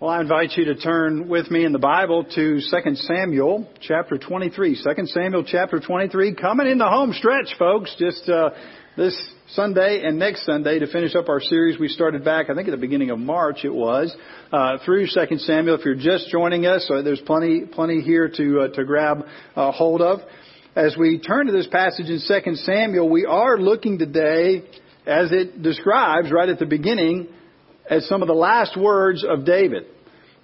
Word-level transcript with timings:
Well, 0.00 0.08
I 0.08 0.22
invite 0.22 0.52
you 0.56 0.64
to 0.64 0.76
turn 0.76 1.28
with 1.28 1.50
me 1.50 1.62
in 1.62 1.72
the 1.72 1.78
Bible 1.78 2.24
to 2.24 2.58
2 2.58 2.60
Samuel 2.94 3.68
chapter 3.82 4.16
23. 4.16 4.82
2 4.82 5.06
Samuel 5.08 5.44
chapter 5.44 5.78
23, 5.78 6.36
coming 6.36 6.68
in 6.68 6.78
the 6.78 6.88
home 6.88 7.12
stretch, 7.12 7.54
folks. 7.58 7.94
Just 7.98 8.26
uh, 8.26 8.48
this 8.96 9.14
Sunday 9.48 10.00
and 10.02 10.18
next 10.18 10.46
Sunday 10.46 10.78
to 10.78 10.86
finish 10.86 11.14
up 11.14 11.28
our 11.28 11.42
series 11.42 11.78
we 11.78 11.88
started 11.88 12.24
back, 12.24 12.48
I 12.48 12.54
think 12.54 12.66
at 12.66 12.70
the 12.70 12.78
beginning 12.78 13.10
of 13.10 13.18
March 13.18 13.62
it 13.62 13.74
was, 13.74 14.16
uh, 14.50 14.78
through 14.86 15.06
2 15.06 15.36
Samuel. 15.36 15.78
If 15.78 15.84
you're 15.84 15.96
just 15.96 16.30
joining 16.30 16.64
us, 16.64 16.90
uh, 16.90 17.02
there's 17.02 17.20
plenty, 17.20 17.66
plenty 17.66 18.00
here 18.00 18.26
to, 18.26 18.60
uh, 18.60 18.68
to 18.68 18.84
grab 18.86 19.26
uh, 19.54 19.70
hold 19.70 20.00
of. 20.00 20.20
As 20.74 20.96
we 20.98 21.18
turn 21.18 21.44
to 21.44 21.52
this 21.52 21.66
passage 21.66 22.06
in 22.08 22.22
2 22.26 22.54
Samuel, 22.54 23.10
we 23.10 23.26
are 23.26 23.58
looking 23.58 23.98
today, 23.98 24.64
as 25.06 25.30
it 25.30 25.60
describes 25.60 26.32
right 26.32 26.48
at 26.48 26.58
the 26.58 26.64
beginning, 26.64 27.28
as 27.88 28.06
some 28.08 28.22
of 28.22 28.28
the 28.28 28.34
last 28.34 28.76
words 28.76 29.24
of 29.28 29.44
David. 29.44 29.84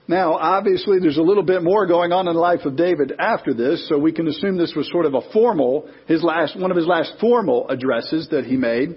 Now, 0.09 0.35
obviously, 0.35 1.01
there's 1.01 1.19
a 1.19 1.23
little 1.23 1.43
bit 1.43 1.63
more 1.65 1.87
going 1.87 2.13
on 2.13 2.29
in 2.29 2.35
the 2.35 2.41
life 2.41 2.61
of 2.65 2.77
David 2.77 3.13
after 3.19 3.53
this, 3.53 3.89
so 3.89 3.99
we 3.99 4.13
can 4.13 4.29
assume 4.29 4.57
this 4.57 4.75
was 4.77 4.89
sort 4.93 5.05
of 5.05 5.15
a 5.15 5.21
formal, 5.33 5.89
his 6.07 6.23
last, 6.23 6.59
one 6.59 6.71
of 6.71 6.77
his 6.77 6.87
last 6.87 7.15
formal 7.21 7.69
addresses 7.69 8.29
that 8.31 8.45
he 8.45 8.57
made. 8.57 8.97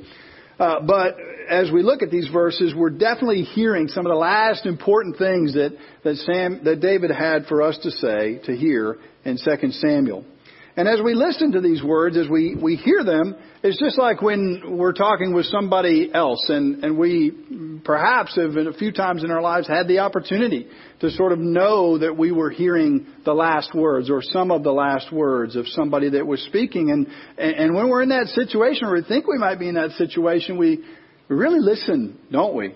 Uh, 0.59 0.81
but 0.81 1.15
as 1.49 1.71
we 1.71 1.81
look 1.81 2.03
at 2.03 2.11
these 2.11 2.27
verses, 2.27 2.75
we're 2.75 2.91
definitely 2.91 3.41
hearing 3.41 3.87
some 3.87 4.05
of 4.05 4.11
the 4.11 4.17
last 4.17 4.67
important 4.67 5.17
things 5.17 5.53
that, 5.53 5.75
that 6.03 6.15
Sam, 6.17 6.61
that 6.65 6.79
David 6.79 7.09
had 7.09 7.45
for 7.45 7.63
us 7.63 7.77
to 7.79 7.91
say, 7.91 8.39
to 8.45 8.55
hear 8.55 8.97
in 9.25 9.37
2 9.37 9.71
Samuel. 9.71 10.25
And 10.79 10.87
as 10.87 11.01
we 11.03 11.13
listen 11.13 11.51
to 11.51 11.59
these 11.59 11.83
words, 11.83 12.15
as 12.15 12.29
we, 12.29 12.55
we 12.55 12.77
hear 12.77 13.03
them, 13.03 13.35
it's 13.61 13.77
just 13.77 13.97
like 13.97 14.21
when 14.21 14.77
we're 14.77 14.93
talking 14.93 15.33
with 15.33 15.45
somebody 15.47 16.09
else 16.13 16.45
and, 16.47 16.85
and 16.85 16.97
we 16.97 17.81
perhaps 17.83 18.37
have 18.37 18.55
a 18.55 18.71
few 18.71 18.93
times 18.93 19.25
in 19.25 19.29
our 19.29 19.41
lives 19.41 19.67
had 19.67 19.89
the 19.89 19.99
opportunity 19.99 20.67
to 21.01 21.11
sort 21.11 21.33
of 21.33 21.39
know 21.39 21.97
that 21.97 22.17
we 22.17 22.31
were 22.31 22.49
hearing 22.49 23.07
the 23.25 23.33
last 23.33 23.75
words 23.75 24.09
or 24.09 24.21
some 24.21 24.51
of 24.51 24.63
the 24.63 24.71
last 24.71 25.11
words 25.11 25.57
of 25.57 25.67
somebody 25.67 26.11
that 26.11 26.25
was 26.25 26.41
speaking. 26.43 26.91
And, 26.91 27.07
and 27.37 27.75
when 27.75 27.89
we're 27.89 28.03
in 28.03 28.09
that 28.09 28.27
situation 28.27 28.87
or 28.87 28.93
we 28.93 29.03
think 29.03 29.27
we 29.27 29.37
might 29.37 29.59
be 29.59 29.67
in 29.67 29.75
that 29.75 29.91
situation, 29.97 30.57
we, 30.57 30.77
we 31.27 31.35
really 31.35 31.59
listen, 31.59 32.17
don't 32.31 32.55
we? 32.55 32.73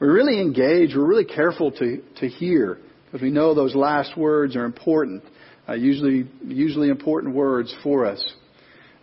We 0.00 0.08
really 0.08 0.40
engage. 0.40 0.96
We're 0.96 1.06
really 1.06 1.26
careful 1.26 1.70
to, 1.70 2.02
to 2.20 2.28
hear 2.28 2.78
because 3.04 3.20
we 3.20 3.30
know 3.30 3.52
those 3.52 3.74
last 3.74 4.16
words 4.16 4.56
are 4.56 4.64
important 4.64 5.22
uh, 5.68 5.74
usually, 5.74 6.26
usually 6.44 6.88
important 6.88 7.34
words 7.34 7.74
for 7.82 8.06
us. 8.06 8.22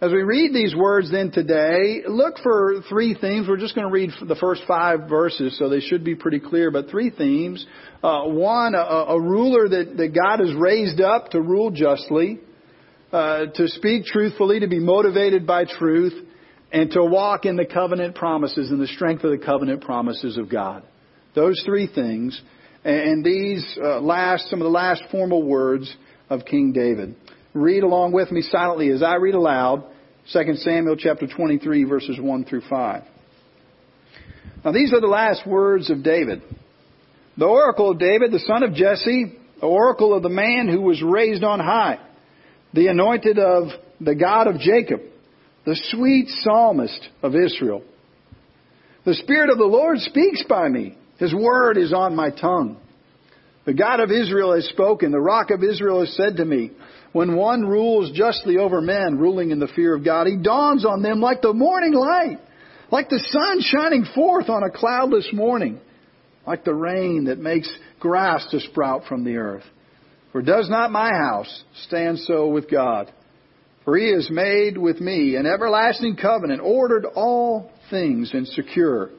As 0.01 0.11
we 0.11 0.23
read 0.23 0.53
these 0.53 0.73
words 0.73 1.11
then 1.11 1.29
today, 1.29 2.03
look 2.07 2.37
for 2.41 2.81
three 2.87 3.15
themes. 3.19 3.47
We're 3.49 3.57
just 3.57 3.75
going 3.75 3.85
to 3.85 3.91
read 3.91 4.11
the 4.25 4.35
first 4.35 4.61
five 4.65 5.09
verses, 5.09 5.57
so 5.59 5.67
they 5.67 5.81
should 5.81 6.05
be 6.05 6.15
pretty 6.15 6.39
clear, 6.39 6.71
but 6.71 6.89
three 6.89 7.09
themes. 7.09 7.65
Uh, 8.01 8.23
one, 8.23 8.75
a, 8.75 8.77
a, 8.77 9.19
ruler 9.19 9.67
that, 9.67 9.97
that 9.97 10.15
God 10.15 10.39
has 10.39 10.55
raised 10.55 11.01
up 11.01 11.31
to 11.31 11.41
rule 11.41 11.69
justly, 11.71 12.39
uh, 13.11 13.47
to 13.55 13.67
speak 13.67 14.05
truthfully, 14.05 14.61
to 14.61 14.69
be 14.69 14.79
motivated 14.79 15.45
by 15.45 15.65
truth, 15.65 16.13
and 16.71 16.91
to 16.91 17.03
walk 17.03 17.45
in 17.45 17.57
the 17.57 17.65
covenant 17.65 18.15
promises 18.15 18.71
and 18.71 18.79
the 18.79 18.87
strength 18.87 19.25
of 19.25 19.31
the 19.31 19.45
covenant 19.45 19.81
promises 19.81 20.37
of 20.37 20.49
God. 20.49 20.83
Those 21.35 21.61
three 21.65 21.87
things. 21.93 22.41
And 22.85 23.25
these 23.25 23.77
uh, 23.83 23.99
last, 23.99 24.49
some 24.49 24.61
of 24.61 24.63
the 24.63 24.71
last 24.71 25.03
formal 25.11 25.43
words 25.43 25.93
of 26.29 26.45
King 26.45 26.71
David. 26.71 27.15
Read 27.53 27.83
along 27.83 28.11
with 28.11 28.31
me 28.31 28.41
silently 28.41 28.89
as 28.89 29.01
I 29.01 29.15
read 29.15 29.35
aloud 29.35 29.83
2 30.31 30.55
Samuel 30.55 30.95
chapter 30.95 31.27
23 31.27 31.83
verses 31.85 32.17
1 32.19 32.45
through 32.45 32.61
5. 32.69 33.03
Now 34.63 34.71
these 34.71 34.93
are 34.93 35.01
the 35.01 35.07
last 35.07 35.47
words 35.47 35.89
of 35.89 36.03
David. 36.03 36.41
The 37.37 37.45
oracle 37.45 37.91
of 37.91 37.99
David, 37.99 38.31
the 38.31 38.39
son 38.39 38.63
of 38.63 38.73
Jesse, 38.73 39.37
the 39.59 39.65
oracle 39.65 40.13
of 40.13 40.23
the 40.23 40.29
man 40.29 40.67
who 40.67 40.81
was 40.81 41.01
raised 41.01 41.43
on 41.43 41.59
high, 41.59 41.99
the 42.73 42.87
anointed 42.87 43.39
of 43.39 43.69
the 43.99 44.15
God 44.15 44.47
of 44.47 44.59
Jacob, 44.59 45.01
the 45.65 45.79
sweet 45.91 46.27
psalmist 46.41 47.07
of 47.23 47.35
Israel. 47.35 47.83
The 49.05 49.15
Spirit 49.15 49.49
of 49.49 49.57
the 49.57 49.65
Lord 49.65 49.99
speaks 49.99 50.43
by 50.47 50.67
me. 50.67 50.97
His 51.17 51.33
word 51.33 51.77
is 51.77 51.93
on 51.93 52.15
my 52.15 52.29
tongue. 52.29 52.77
The 53.69 53.75
God 53.75 53.99
of 53.99 54.09
Israel 54.09 54.55
has 54.55 54.67
spoken. 54.69 55.11
The 55.11 55.19
rock 55.19 55.51
of 55.51 55.63
Israel 55.63 55.99
has 55.99 56.11
said 56.15 56.37
to 56.37 56.43
me, 56.43 56.71
when 57.11 57.35
one 57.35 57.61
rules 57.61 58.11
justly 58.17 58.57
over 58.57 58.81
men, 58.81 59.19
ruling 59.19 59.51
in 59.51 59.59
the 59.59 59.67
fear 59.67 59.93
of 59.93 60.03
God, 60.03 60.25
he 60.25 60.37
dawns 60.37 60.87
on 60.87 61.03
them 61.03 61.21
like 61.21 61.43
the 61.43 61.53
morning 61.53 61.93
light, 61.93 62.39
like 62.91 63.09
the 63.09 63.23
sun 63.29 63.61
shining 63.61 64.05
forth 64.15 64.49
on 64.49 64.63
a 64.63 64.71
cloudless 64.71 65.29
morning, 65.33 65.79
like 66.47 66.63
the 66.63 66.73
rain 66.73 67.25
that 67.25 67.37
makes 67.37 67.69
grass 67.99 68.43
to 68.49 68.59
sprout 68.59 69.03
from 69.07 69.23
the 69.23 69.37
earth. 69.37 69.65
For 70.31 70.41
does 70.41 70.67
not 70.67 70.91
my 70.91 71.11
house 71.13 71.63
stand 71.83 72.17
so 72.17 72.47
with 72.47 72.71
God? 72.71 73.13
For 73.85 73.95
he 73.95 74.11
has 74.13 74.31
made 74.31 74.79
with 74.79 74.99
me 74.99 75.35
an 75.35 75.45
everlasting 75.45 76.15
covenant, 76.15 76.61
ordered 76.63 77.05
all 77.05 77.71
things 77.91 78.31
and 78.33 78.47
secure. 78.47 79.11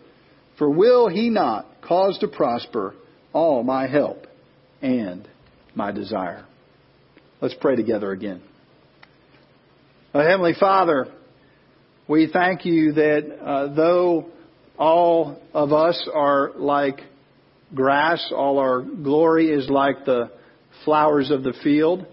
For 0.58 0.68
will 0.68 1.06
he 1.08 1.30
not 1.30 1.68
cause 1.82 2.18
to 2.18 2.26
prosper 2.26 2.96
all 3.32 3.62
my 3.62 3.86
help? 3.86 4.26
And 4.82 5.28
my 5.74 5.92
desire. 5.92 6.44
Let's 7.40 7.54
pray 7.60 7.76
together 7.76 8.12
again. 8.12 8.42
Oh, 10.12 10.20
Heavenly 10.20 10.54
Father, 10.58 11.08
we 12.08 12.28
thank 12.32 12.64
you 12.64 12.92
that 12.92 13.38
uh, 13.40 13.74
though 13.74 14.26
all 14.78 15.40
of 15.54 15.72
us 15.72 16.08
are 16.12 16.52
like 16.56 17.00
grass, 17.74 18.32
all 18.34 18.58
our 18.58 18.82
glory 18.82 19.48
is 19.50 19.68
like 19.70 20.04
the 20.04 20.30
flowers 20.84 21.30
of 21.30 21.42
the 21.42 21.54
field. 21.62 22.06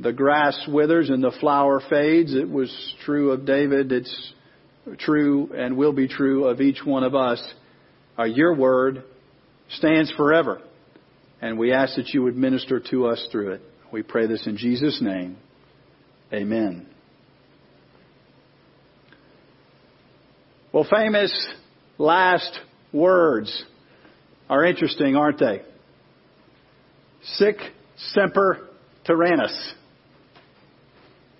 The 0.00 0.12
grass 0.12 0.58
withers 0.68 1.10
and 1.10 1.22
the 1.22 1.32
flower 1.40 1.80
fades. 1.88 2.34
It 2.34 2.48
was 2.48 2.70
true 3.04 3.32
of 3.32 3.46
David. 3.46 3.92
It's 3.92 4.32
true 4.98 5.50
and 5.54 5.76
will 5.76 5.92
be 5.92 6.08
true 6.08 6.46
of 6.46 6.60
each 6.60 6.84
one 6.84 7.04
of 7.04 7.14
us. 7.14 7.42
Uh, 8.18 8.24
your 8.24 8.54
word 8.54 9.04
stands 9.70 10.12
forever. 10.16 10.60
And 11.40 11.58
we 11.58 11.72
ask 11.72 11.96
that 11.96 12.08
you 12.08 12.22
would 12.22 12.36
minister 12.36 12.80
to 12.90 13.06
us 13.06 13.26
through 13.30 13.52
it. 13.52 13.62
We 13.92 14.02
pray 14.02 14.26
this 14.26 14.46
in 14.46 14.56
Jesus' 14.56 15.00
name. 15.00 15.36
Amen. 16.32 16.86
Well, 20.72 20.86
famous 20.90 21.32
last 21.96 22.58
words 22.92 23.64
are 24.50 24.64
interesting, 24.64 25.16
aren't 25.16 25.38
they? 25.38 25.62
Sic 27.22 27.56
semper 27.96 28.68
tyrannis. 29.06 29.72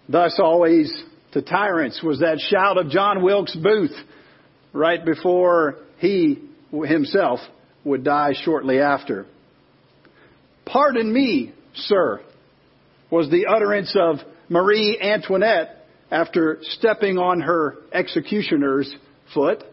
Thus 0.09 0.39
always 0.43 0.93
to 1.33 1.43
tyrants 1.43 2.03
was 2.03 2.21
that 2.21 2.41
shout 2.41 2.79
of 2.79 2.89
John 2.89 3.23
Wilkes 3.23 3.55
Booth 3.55 3.95
right 4.73 5.05
before 5.05 5.77
he 5.99 6.39
himself 6.73 7.41
would 7.85 8.05
die 8.05 8.33
shortly 8.43 8.81
after. 8.81 9.27
Pardon 10.69 11.11
me, 11.11 11.53
sir, 11.75 12.21
was 13.11 13.31
the 13.31 13.47
utterance 13.47 13.97
of 13.99 14.17
Marie 14.51 14.99
Antoinette 15.01 15.87
after 16.11 16.59
stepping 16.63 17.17
on 17.17 17.41
her 17.41 17.77
executioner's 17.93 18.95
foot. 19.33 19.65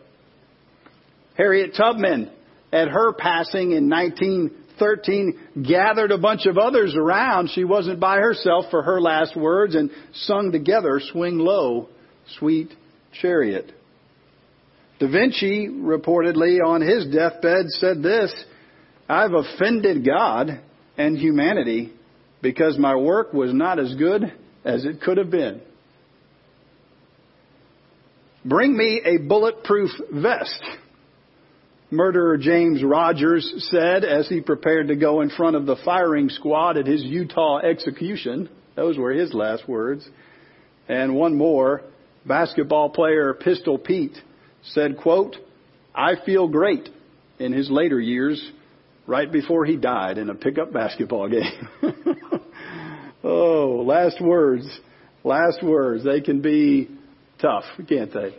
Harriet 1.38 1.76
Tubman, 1.76 2.32
at 2.72 2.88
her 2.88 3.12
passing 3.14 3.72
in 3.74 3.90
1913, 3.90 5.66
gathered 5.68 6.12
a 6.12 6.18
bunch 6.18 6.46
of 6.46 6.58
others 6.58 6.96
around. 6.96 7.50
She 7.54 7.66
wasn't 7.66 8.00
by 8.00 8.18
herself 8.18 8.66
for 8.72 8.82
her 8.84 9.02
last 9.02 9.36
words 9.36 9.76
and 9.76 9.92
sung 10.14 10.54
together, 10.54 11.02
Swing 11.12 11.40
Low, 11.40 11.90
Sweet 12.40 12.70
Chariot. 13.22 13.70
Da 15.00 15.12
Vinci, 15.12 15.68
reportedly 15.68 16.66
on 16.66 16.80
his 16.80 17.06
deathbed, 17.08 17.66
said 17.68 18.02
this 18.02 18.34
I've 19.10 19.34
offended 19.34 20.06
God 20.06 20.62
and 20.98 21.18
humanity 21.18 21.94
because 22.42 22.78
my 22.78 22.96
work 22.96 23.34
was 23.34 23.54
not 23.54 23.80
as 23.80 23.96
good 23.96 24.34
as 24.64 24.86
it 24.86 25.02
could 25.02 25.18
have 25.18 25.32
been. 25.32 25.62
Bring 28.44 28.78
me 28.78 29.02
a 29.04 29.18
bulletproof 29.18 29.90
vest, 30.12 30.62
murderer 31.90 32.38
James 32.38 32.84
Rogers 32.84 33.68
said 33.72 34.04
as 34.04 34.30
he 34.30 34.42
prepared 34.42 34.90
to 34.90 34.96
go 34.96 35.22
in 35.22 35.32
front 35.32 35.56
of 35.56 35.66
the 35.66 35.78
firing 35.84 36.30
squad 36.30 36.78
at 36.78 36.86
his 36.86 37.02
Utah 37.04 37.60
execution. 37.60 38.50
Those 38.76 38.98
were 38.98 39.12
his 39.12 39.34
last 39.34 39.68
words. 39.68 40.08
And 40.88 41.16
one 41.16 41.36
more, 41.36 41.82
basketball 42.26 42.90
player 42.90 43.34
Pistol 43.34 43.80
Pete 43.80 44.16
said, 44.62 44.98
quote, 44.98 45.36
I 45.96 46.14
feel 46.26 46.48
great 46.48 46.90
in 47.40 47.52
his 47.52 47.72
later 47.72 48.00
years 48.00 48.52
right 49.08 49.32
before 49.32 49.66
he 49.66 49.78
died 49.78 50.18
in 50.18 50.30
a 50.30 50.36
pickup 50.36 50.74
basketball 50.74 51.30
game. 51.30 51.70
oh, 53.24 53.84
last 53.86 54.22
words. 54.22 54.68
Last 55.24 55.64
words. 55.64 56.04
They 56.04 56.22
can 56.22 56.42
be 56.42 56.90
tough, 57.42 57.64
can't 57.88 58.14
they? 58.14 58.36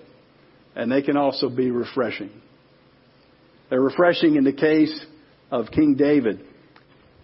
And 0.74 0.90
they 0.90 1.02
can 1.02 1.16
also 1.16 1.48
be 1.48 1.70
refreshing. 1.70 2.30
They're 3.70 3.80
refreshing 3.80 4.36
in 4.36 4.44
the 4.44 4.52
case 4.52 5.04
of 5.50 5.66
King 5.72 5.94
David 5.96 6.44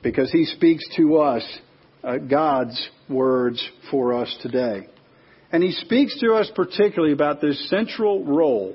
because 0.03 0.31
he 0.33 0.45
speaks 0.45 0.85
to 0.97 1.19
us 1.19 1.59
uh, 2.03 2.17
God's 2.19 2.89
words 3.09 3.65
for 3.91 4.15
us 4.15 4.37
today. 4.43 4.89
And 5.53 5.63
he 5.63 5.73
speaks 5.73 6.19
to 6.21 6.35
us 6.35 6.51
particularly 6.55 7.13
about 7.13 7.41
this 7.41 7.69
central 7.69 8.25
role, 8.25 8.75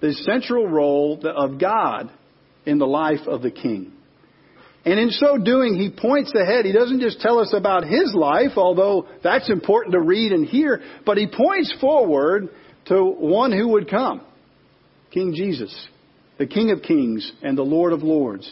this 0.00 0.24
central 0.24 0.66
role 0.66 1.20
of 1.26 1.60
God 1.60 2.10
in 2.68 2.78
the 2.78 2.86
life 2.86 3.26
of 3.26 3.42
the 3.42 3.50
king. 3.50 3.92
And 4.84 4.98
in 4.98 5.10
so 5.10 5.36
doing, 5.36 5.74
he 5.74 5.90
points 5.90 6.32
ahead. 6.34 6.64
He 6.64 6.72
doesn't 6.72 7.00
just 7.00 7.20
tell 7.20 7.40
us 7.40 7.52
about 7.52 7.84
his 7.84 8.14
life, 8.14 8.52
although 8.56 9.08
that's 9.22 9.50
important 9.50 9.92
to 9.92 10.00
read 10.00 10.32
and 10.32 10.46
hear, 10.46 10.80
but 11.04 11.18
he 11.18 11.26
points 11.26 11.74
forward 11.80 12.48
to 12.86 13.04
one 13.04 13.52
who 13.52 13.68
would 13.68 13.90
come 13.90 14.22
King 15.10 15.34
Jesus, 15.34 15.74
the 16.38 16.46
King 16.46 16.70
of 16.70 16.82
Kings 16.82 17.30
and 17.42 17.56
the 17.56 17.62
Lord 17.62 17.92
of 17.92 18.02
Lords, 18.02 18.48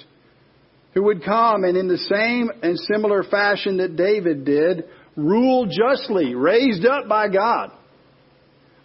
who 0.94 1.04
would 1.04 1.24
come 1.24 1.64
and 1.64 1.76
in 1.76 1.88
the 1.88 1.98
same 1.98 2.50
and 2.62 2.78
similar 2.78 3.22
fashion 3.22 3.76
that 3.76 3.96
David 3.96 4.44
did, 4.44 4.84
rule 5.16 5.66
justly, 5.66 6.34
raised 6.34 6.86
up 6.86 7.08
by 7.08 7.28
God, 7.28 7.70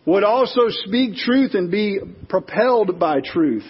would 0.05 0.23
also 0.23 0.63
speak 0.67 1.15
truth 1.15 1.53
and 1.53 1.71
be 1.71 1.99
propelled 2.27 2.99
by 2.99 3.19
truth, 3.23 3.65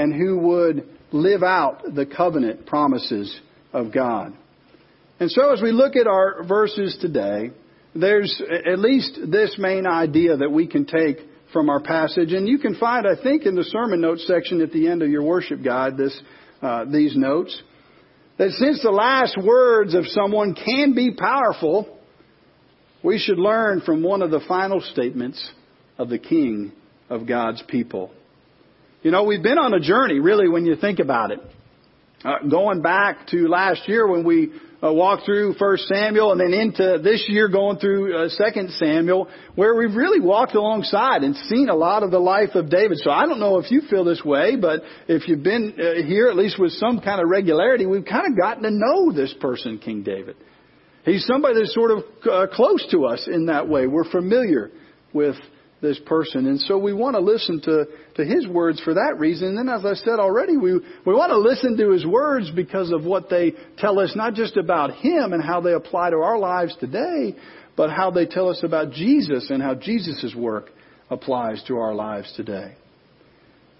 and 0.00 0.14
who 0.14 0.38
would 0.38 0.88
live 1.12 1.42
out 1.42 1.82
the 1.94 2.06
covenant 2.06 2.64
promises 2.66 3.38
of 3.72 3.92
God. 3.92 4.32
And 5.18 5.30
so 5.30 5.52
as 5.52 5.60
we 5.60 5.72
look 5.72 5.94
at 5.94 6.06
our 6.06 6.42
verses 6.44 6.96
today, 7.00 7.50
there's 7.94 8.40
at 8.66 8.78
least 8.78 9.18
this 9.30 9.56
main 9.58 9.86
idea 9.86 10.38
that 10.38 10.50
we 10.50 10.66
can 10.66 10.86
take 10.86 11.18
from 11.52 11.68
our 11.68 11.80
passage. 11.80 12.32
And 12.32 12.48
you 12.48 12.58
can 12.58 12.76
find, 12.76 13.06
I 13.06 13.20
think, 13.22 13.44
in 13.44 13.54
the 13.54 13.64
sermon 13.64 14.00
notes 14.00 14.26
section 14.26 14.62
at 14.62 14.72
the 14.72 14.88
end 14.88 15.02
of 15.02 15.10
your 15.10 15.22
worship 15.22 15.62
guide, 15.62 15.98
this, 15.98 16.18
uh, 16.62 16.86
these 16.86 17.14
notes, 17.14 17.60
that 18.38 18.50
since 18.52 18.82
the 18.82 18.90
last 18.90 19.36
words 19.42 19.94
of 19.94 20.06
someone 20.06 20.54
can 20.54 20.94
be 20.94 21.14
powerful, 21.14 21.98
we 23.04 23.18
should 23.18 23.38
learn 23.38 23.82
from 23.82 24.02
one 24.02 24.22
of 24.22 24.30
the 24.30 24.40
final 24.48 24.80
statements 24.80 25.50
of 25.98 26.08
the 26.08 26.18
King 26.18 26.72
of 27.10 27.26
God's 27.26 27.62
people. 27.68 28.12
You 29.02 29.10
know, 29.10 29.24
we've 29.24 29.42
been 29.42 29.56
on 29.56 29.72
a 29.72 29.80
journey, 29.80 30.20
really, 30.20 30.46
when 30.46 30.66
you 30.66 30.76
think 30.76 30.98
about 30.98 31.30
it. 31.30 31.40
Uh, 32.22 32.46
going 32.50 32.82
back 32.82 33.28
to 33.28 33.48
last 33.48 33.88
year 33.88 34.06
when 34.06 34.24
we 34.24 34.52
uh, 34.82 34.92
walked 34.92 35.24
through 35.24 35.54
First 35.54 35.88
Samuel, 35.88 36.32
and 36.32 36.40
then 36.40 36.52
into 36.52 37.00
this 37.02 37.24
year 37.26 37.48
going 37.48 37.78
through 37.78 38.14
uh, 38.14 38.28
Second 38.28 38.68
Samuel, 38.72 39.30
where 39.54 39.74
we've 39.74 39.94
really 39.94 40.20
walked 40.20 40.54
alongside 40.54 41.22
and 41.22 41.34
seen 41.34 41.70
a 41.70 41.74
lot 41.74 42.02
of 42.02 42.10
the 42.10 42.18
life 42.18 42.50
of 42.54 42.68
David. 42.68 42.98
So 42.98 43.10
I 43.10 43.24
don't 43.24 43.40
know 43.40 43.58
if 43.58 43.70
you 43.70 43.80
feel 43.88 44.04
this 44.04 44.22
way, 44.22 44.56
but 44.56 44.82
if 45.08 45.26
you've 45.28 45.42
been 45.42 45.76
uh, 45.78 46.06
here 46.06 46.28
at 46.28 46.36
least 46.36 46.58
with 46.60 46.72
some 46.72 47.00
kind 47.00 47.22
of 47.22 47.30
regularity, 47.30 47.86
we've 47.86 48.04
kind 48.04 48.30
of 48.30 48.38
gotten 48.38 48.64
to 48.64 48.70
know 48.70 49.12
this 49.12 49.34
person, 49.40 49.78
King 49.78 50.02
David. 50.02 50.36
He's 51.06 51.24
somebody 51.24 51.54
that's 51.54 51.72
sort 51.72 51.90
of 51.90 52.04
uh, 52.30 52.46
close 52.52 52.86
to 52.90 53.06
us 53.06 53.26
in 53.26 53.46
that 53.46 53.66
way. 53.66 53.86
We're 53.86 54.10
familiar 54.10 54.70
with 55.14 55.36
this 55.80 55.98
person. 56.06 56.46
And 56.46 56.60
so 56.60 56.78
we 56.78 56.92
want 56.92 57.14
to 57.16 57.20
listen 57.20 57.60
to, 57.62 57.86
to 58.16 58.24
his 58.24 58.46
words 58.46 58.80
for 58.82 58.94
that 58.94 59.16
reason. 59.18 59.48
And 59.48 59.58
then, 59.58 59.68
as 59.68 59.84
I 59.84 59.94
said 59.94 60.18
already, 60.18 60.56
we, 60.56 60.72
we 60.74 61.14
want 61.14 61.30
to 61.30 61.38
listen 61.38 61.76
to 61.78 61.90
his 61.90 62.06
words 62.06 62.50
because 62.54 62.92
of 62.92 63.04
what 63.04 63.30
they 63.30 63.54
tell 63.78 63.98
us, 63.98 64.12
not 64.14 64.34
just 64.34 64.56
about 64.56 64.92
him 64.92 65.32
and 65.32 65.42
how 65.42 65.60
they 65.60 65.72
apply 65.72 66.10
to 66.10 66.16
our 66.16 66.38
lives 66.38 66.76
today, 66.80 67.34
but 67.76 67.90
how 67.90 68.10
they 68.10 68.26
tell 68.26 68.48
us 68.50 68.60
about 68.62 68.92
Jesus 68.92 69.50
and 69.50 69.62
how 69.62 69.74
Jesus' 69.74 70.34
work 70.36 70.70
applies 71.08 71.62
to 71.68 71.78
our 71.78 71.94
lives 71.94 72.32
today. 72.36 72.74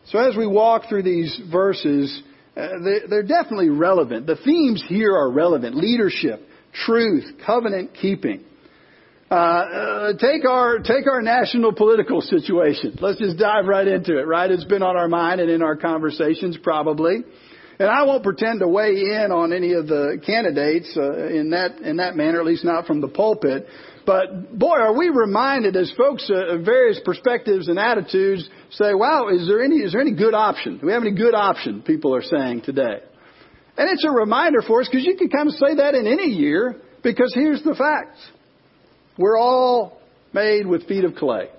So 0.07 0.19
as 0.19 0.37
we 0.37 0.47
walk 0.47 0.89
through 0.89 1.03
these 1.03 1.39
verses, 1.53 2.23
uh, 2.57 2.69
they, 2.83 3.01
they're 3.09 3.23
definitely 3.23 3.69
relevant. 3.69 4.27
The 4.27 4.39
themes 4.45 4.83
here 4.89 5.15
are 5.15 5.31
relevant. 5.31 5.77
Leadership, 5.77 6.41
truth, 6.73 7.25
covenant 7.45 7.91
keeping. 8.01 8.45
Uh, 9.31 9.35
uh, 9.35 10.13
take 10.15 10.45
our 10.45 10.81
take 10.81 11.07
our 11.07 11.23
national 11.23 11.73
political 11.73 12.21
situation. 12.21 12.99
Let's 13.01 13.21
just 13.21 13.39
dive 13.39 13.67
right 13.67 13.87
into 13.87 14.19
it. 14.19 14.27
Right, 14.27 14.51
it's 14.51 14.65
been 14.65 14.83
on 14.83 14.97
our 14.97 15.07
mind 15.07 15.41
and 15.41 15.49
in 15.49 15.63
our 15.63 15.77
conversations 15.77 16.59
probably. 16.61 17.19
And 17.79 17.89
I 17.89 18.03
won't 18.03 18.25
pretend 18.25 18.59
to 18.59 18.67
weigh 18.67 18.91
in 18.91 19.31
on 19.31 19.53
any 19.53 19.75
of 19.75 19.87
the 19.87 20.21
candidates 20.27 20.93
uh, 20.97 21.29
in 21.29 21.51
that 21.51 21.79
in 21.79 21.99
that 21.99 22.17
manner, 22.17 22.41
at 22.41 22.47
least 22.47 22.65
not 22.65 22.87
from 22.87 23.01
the 23.01 23.07
pulpit. 23.07 23.69
But 24.05 24.59
boy, 24.59 24.77
are 24.77 24.99
we 24.99 25.11
reminded 25.11 25.77
as 25.77 25.93
folks 25.97 26.29
uh, 26.29 26.57
of 26.57 26.65
various 26.65 27.01
perspectives 27.05 27.69
and 27.69 27.79
attitudes 27.79 28.51
say, 28.71 28.95
"Wow, 28.95 29.29
is 29.29 29.47
there 29.47 29.63
any 29.63 29.77
is 29.77 29.93
there 29.93 30.01
any 30.01 30.17
good 30.17 30.35
option? 30.35 30.79
Do 30.79 30.87
we 30.87 30.93
have 30.93 31.03
any 31.03 31.15
good 31.15 31.35
option?" 31.35 31.83
People 31.83 32.17
are 32.17 32.23
saying 32.23 32.63
today, 32.63 32.99
and 33.79 33.89
it's 33.91 34.05
a 34.05 34.11
reminder 34.11 34.61
for 34.61 34.81
us 34.81 34.89
because 34.89 35.07
you 35.07 35.17
can 35.17 35.29
kind 35.29 35.47
of 35.47 35.55
say 35.55 35.77
that 35.77 35.95
in 35.95 36.09
any 36.09 36.31
year 36.31 36.83
because 37.05 37.33
here's 37.33 37.63
the 37.63 37.77
facts. 37.77 38.19
We're 39.21 39.39
all 39.39 40.01
made 40.33 40.67
with 40.67 40.89
feet 40.89 41.05
of 41.05 41.15
clay. 41.15 41.51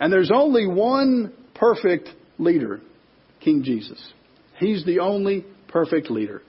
And 0.00 0.12
there's 0.12 0.32
only 0.34 0.66
one 0.66 1.32
perfect 1.54 2.08
leader, 2.38 2.80
King 3.38 3.62
Jesus. 3.62 4.02
He's 4.58 4.84
the 4.84 4.98
only 4.98 5.46
perfect 5.68 6.10
leader. 6.10 6.42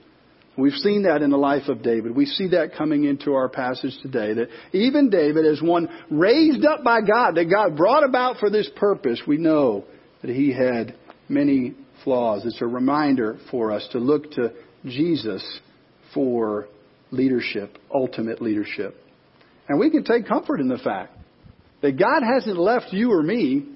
We've 0.58 0.72
seen 0.72 1.04
that 1.04 1.22
in 1.22 1.30
the 1.30 1.36
life 1.36 1.68
of 1.68 1.82
David. 1.82 2.16
We 2.16 2.26
see 2.26 2.48
that 2.48 2.74
coming 2.76 3.04
into 3.04 3.34
our 3.34 3.48
passage 3.48 3.96
today. 4.02 4.34
That 4.34 4.48
even 4.72 5.08
David, 5.08 5.46
as 5.46 5.62
one 5.62 5.88
raised 6.10 6.64
up 6.64 6.82
by 6.82 7.00
God, 7.00 7.36
that 7.36 7.48
God 7.48 7.76
brought 7.76 8.02
about 8.02 8.38
for 8.38 8.50
this 8.50 8.68
purpose, 8.74 9.22
we 9.28 9.36
know 9.36 9.84
that 10.22 10.30
he 10.30 10.52
had 10.52 10.96
many 11.28 11.74
flaws. 12.02 12.42
It's 12.44 12.60
a 12.60 12.66
reminder 12.66 13.38
for 13.52 13.70
us 13.70 13.86
to 13.92 13.98
look 13.98 14.32
to 14.32 14.52
Jesus 14.84 15.44
for 16.12 16.66
leadership, 17.12 17.78
ultimate 17.94 18.42
leadership. 18.42 19.00
And 19.68 19.78
we 19.78 19.90
can 19.90 20.04
take 20.04 20.26
comfort 20.26 20.60
in 20.60 20.68
the 20.68 20.78
fact 20.78 21.16
that 21.82 21.98
God 21.98 22.22
hasn't 22.22 22.58
left 22.58 22.92
you 22.92 23.12
or 23.12 23.22
me 23.22 23.66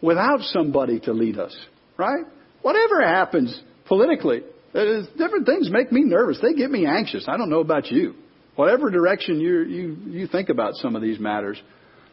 without 0.00 0.40
somebody 0.42 1.00
to 1.00 1.12
lead 1.12 1.38
us, 1.38 1.56
right? 1.96 2.24
Whatever 2.62 3.02
happens 3.02 3.60
politically, 3.86 4.42
different 4.72 5.46
things 5.46 5.70
make 5.70 5.90
me 5.90 6.02
nervous. 6.02 6.38
They 6.40 6.54
get 6.54 6.70
me 6.70 6.86
anxious. 6.86 7.24
I 7.28 7.36
don't 7.36 7.50
know 7.50 7.60
about 7.60 7.90
you. 7.90 8.14
Whatever 8.56 8.90
direction 8.90 9.40
you, 9.40 9.62
you, 9.62 9.96
you 10.06 10.26
think 10.26 10.48
about 10.48 10.74
some 10.74 10.96
of 10.96 11.02
these 11.02 11.20
matters, 11.20 11.60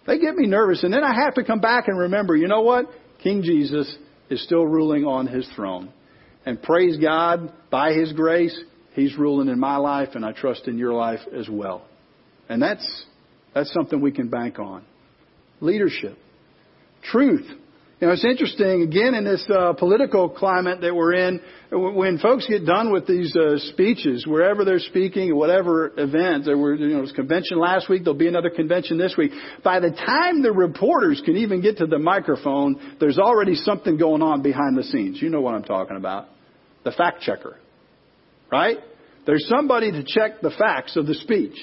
they 0.06 0.19
get 0.19 0.36
me 0.36 0.45
nervous. 0.45 0.83
And 0.83 0.94
then 0.94 1.04
I 1.04 1.13
have 1.16 1.33
to 1.36 1.44
come 1.44 1.60
back 1.60 1.88
and 1.88 1.98
remember, 1.98 2.36
you 2.36 2.48
know 2.48 2.62
what? 2.62 2.86
King 3.24 3.42
Jesus 3.42 3.95
is 4.30 4.44
still 4.44 4.66
ruling 4.66 5.06
on 5.06 5.28
his 5.28 5.48
throne. 5.56 5.92
And 6.45 6.62
praise 6.62 6.98
God, 6.98 7.51
by 7.71 7.94
his 7.94 8.13
grace, 8.13 8.56
he's 8.94 9.18
ruling 9.18 9.48
in 9.48 9.60
my 9.60 9.78
life, 9.78 10.10
and 10.13 10.24
I 10.24 10.31
trust 10.31 10.68
in 10.68 10.78
your 10.78 10.94
life 10.94 11.21
as 11.35 11.50
well. 11.50 11.88
And 12.47 12.61
that's 12.61 13.06
that's 13.56 13.74
something 13.74 14.02
we 14.02 14.12
can 14.12 14.28
bank 14.28 14.59
on. 14.59 14.83
Leadership. 15.62 16.18
Truth. 17.02 17.47
You 18.02 18.07
know, 18.07 18.14
it's 18.14 18.26
interesting, 18.26 18.81
again, 18.81 19.14
in 19.16 19.24
this 19.24 19.45
uh, 19.50 19.71
political 19.71 20.28
climate 20.28 20.81
that 20.81 20.94
we're 20.94 21.14
in, 21.14 21.40
when 21.71 22.18
folks 22.18 22.45
get 22.45 22.66
done 22.66 22.92
with 22.92 23.07
these 23.07 23.33
uh, 23.33 23.57
speeches, 23.71 24.28
wherever 24.28 24.66
they're 24.66 24.80
speaking, 24.80 25.33
whatever 25.33 25.94
event, 25.97 26.44
there 26.44 26.57
were, 26.57 26.76
you 26.76 26.90
know, 26.90 26.97
it 26.97 27.02
was 27.02 27.14
convention 27.14 27.57
last 27.57 27.90
week, 27.90 28.04
there'll 28.04 28.19
be 28.19 28.28
another 28.28 28.50
convention 28.50 28.97
this 28.97 29.16
week. 29.18 29.31
By 29.64 29.80
the 29.80 29.92
time 29.92 30.42
the 30.42 30.52
reporters 30.52 31.21
can 31.24 31.38
even 31.38 31.62
get 31.62 31.78
to 31.78 31.85
the 31.85 31.97
microphone, 31.97 32.97
there's 33.00 33.18
already 33.18 33.56
something 33.56 33.97
going 33.97 34.21
on 34.21 34.42
behind 34.42 34.78
the 34.78 34.83
scenes. 34.83 35.21
You 35.21 35.30
know 35.30 35.40
what 35.40 35.56
I'm 35.56 35.64
talking 35.64 35.95
about. 35.95 36.28
The 36.83 36.92
fact 36.92 37.21
checker. 37.21 37.57
Right? 38.52 38.78
There's 39.26 39.47
somebody 39.47 39.94
to 39.94 40.04
check 40.04 40.42
the 40.42 40.52
facts 40.52 40.97
of 40.97 41.07
the 41.07 41.16
speech. 41.16 41.56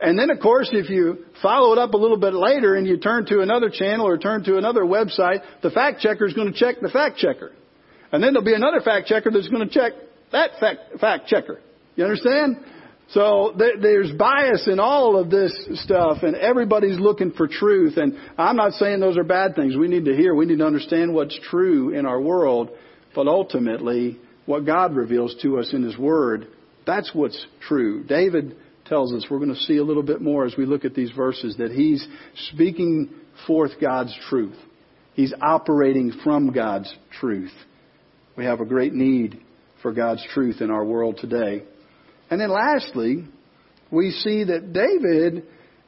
And 0.00 0.18
then, 0.18 0.30
of 0.30 0.40
course, 0.40 0.68
if 0.72 0.90
you 0.90 1.24
follow 1.42 1.72
it 1.72 1.78
up 1.78 1.94
a 1.94 1.96
little 1.96 2.18
bit 2.18 2.34
later 2.34 2.74
and 2.74 2.86
you 2.86 2.98
turn 2.98 3.24
to 3.26 3.40
another 3.40 3.70
channel 3.70 4.06
or 4.06 4.18
turn 4.18 4.44
to 4.44 4.58
another 4.58 4.82
website, 4.82 5.40
the 5.62 5.70
fact 5.70 6.00
checker 6.00 6.26
is 6.26 6.34
going 6.34 6.52
to 6.52 6.58
check 6.58 6.76
the 6.82 6.90
fact 6.90 7.16
checker. 7.16 7.52
And 8.12 8.22
then 8.22 8.34
there'll 8.34 8.44
be 8.44 8.54
another 8.54 8.80
fact 8.80 9.06
checker 9.06 9.30
that's 9.30 9.48
going 9.48 9.66
to 9.66 9.72
check 9.72 9.92
that 10.32 10.50
fact, 10.60 11.00
fact 11.00 11.28
checker. 11.28 11.60
You 11.94 12.04
understand? 12.04 12.58
So 13.10 13.54
there's 13.56 14.10
bias 14.12 14.68
in 14.70 14.80
all 14.80 15.16
of 15.16 15.30
this 15.30 15.52
stuff, 15.84 16.18
and 16.22 16.34
everybody's 16.34 16.98
looking 16.98 17.30
for 17.32 17.46
truth. 17.46 17.96
And 17.96 18.18
I'm 18.36 18.56
not 18.56 18.72
saying 18.72 19.00
those 19.00 19.16
are 19.16 19.24
bad 19.24 19.54
things. 19.54 19.76
We 19.76 19.88
need 19.88 20.06
to 20.06 20.16
hear, 20.16 20.34
we 20.34 20.44
need 20.44 20.58
to 20.58 20.66
understand 20.66 21.14
what's 21.14 21.38
true 21.48 21.96
in 21.96 22.04
our 22.04 22.20
world. 22.20 22.70
But 23.14 23.28
ultimately, 23.28 24.18
what 24.44 24.66
God 24.66 24.94
reveals 24.94 25.36
to 25.42 25.58
us 25.58 25.72
in 25.72 25.84
His 25.84 25.96
Word, 25.96 26.48
that's 26.84 27.10
what's 27.14 27.46
true. 27.66 28.04
David 28.04 28.56
tells 28.86 29.12
us. 29.12 29.26
We're 29.30 29.38
going 29.38 29.54
to 29.54 29.60
see 29.62 29.76
a 29.76 29.84
little 29.84 30.02
bit 30.02 30.20
more 30.20 30.44
as 30.44 30.54
we 30.56 30.66
look 30.66 30.84
at 30.84 30.94
these 30.94 31.10
verses 31.10 31.56
that 31.58 31.70
he's 31.70 32.06
speaking 32.52 33.10
forth 33.46 33.72
God's 33.80 34.16
truth. 34.28 34.56
He's 35.14 35.34
operating 35.40 36.12
from 36.24 36.52
God's 36.52 36.94
truth. 37.20 37.52
We 38.36 38.44
have 38.44 38.60
a 38.60 38.66
great 38.66 38.92
need 38.92 39.40
for 39.82 39.92
God's 39.92 40.24
truth 40.34 40.60
in 40.60 40.70
our 40.70 40.84
world 40.84 41.18
today. 41.20 41.64
And 42.30 42.40
then 42.40 42.50
lastly, 42.50 43.24
we 43.90 44.10
see 44.10 44.44
that 44.44 44.72
David 44.72 45.44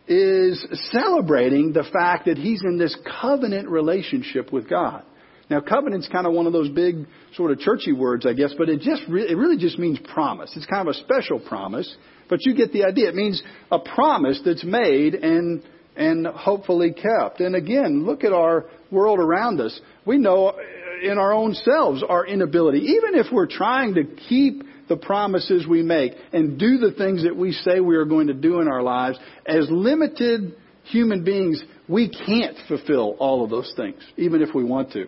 is 0.07 0.65
celebrating 0.91 1.73
the 1.73 1.85
fact 1.93 2.25
that 2.27 2.39
he's 2.39 2.63
in 2.65 2.79
this 2.79 2.97
covenant 3.21 3.69
relationship 3.69 4.53
with 4.53 4.69
God. 4.69 5.05
Now, 5.51 5.61
covenant's 5.61 6.09
kind 6.09 6.27
of 6.27 6.35
one 6.35 6.47
of 6.47 6.53
those 6.53 6.69
big, 6.69 7.07
sort 7.35 7.53
of 7.53 7.59
churchy 7.59 7.93
words, 7.93 8.27
I 8.27 8.35
guess, 8.35 8.53
but 8.57 8.69
it 8.69 8.81
just 8.81 9.03
re- 9.09 9.29
it 9.29 9.37
really 9.37 9.57
just 9.57 9.79
means 9.79 9.99
promise. 10.13 10.53
It's 10.57 10.67
kind 10.67 10.87
of 10.87 10.95
a 10.95 10.99
special 10.99 11.41
promise, 11.41 11.97
but 12.29 12.45
you 12.45 12.55
get 12.55 12.73
the 12.73 12.85
idea. 12.85 13.09
It 13.09 13.15
means 13.15 13.43
a 13.71 13.79
promise 13.79 14.41
that's 14.45 14.65
made 14.65 15.15
and 15.15 15.63
and 15.97 16.27
hopefully 16.27 16.93
kept. 16.93 17.41
And 17.41 17.57
again, 17.57 18.05
look 18.05 18.25
at 18.25 18.33
our 18.33 18.67
world 18.91 19.19
around 19.19 19.61
us. 19.61 19.79
We 20.05 20.19
know 20.19 20.49
uh, 20.49 20.57
in 21.03 21.19
our 21.19 21.33
own 21.33 21.55
selves 21.55 22.05
our 22.07 22.27
inability, 22.27 22.79
even 22.79 23.15
if 23.15 23.27
we're 23.33 23.47
trying 23.47 23.95
to 23.95 24.05
keep 24.05 24.63
the 24.89 24.97
promises 24.97 25.67
we 25.67 25.83
make 25.83 26.13
and 26.33 26.59
do 26.59 26.79
the 26.79 26.93
things 26.93 27.25
that 27.25 27.37
we 27.37 27.53
say 27.53 27.81
we 27.81 27.97
are 27.97 28.05
going 28.05 28.29
to 28.29 28.35
do 28.35 28.61
in 28.61 28.69
our 28.69 28.83
lives, 28.83 29.19
as 29.47 29.67
limited 29.71 30.55
human 30.85 31.25
beings, 31.25 31.63
we 31.89 32.09
can't 32.09 32.57
fulfill 32.69 33.17
all 33.19 33.45
of 33.45 33.51
those 33.51 33.73
things, 33.77 34.03
even 34.17 34.41
if 34.41 34.55
we 34.55 34.65
want 34.65 34.93
to. 34.93 35.07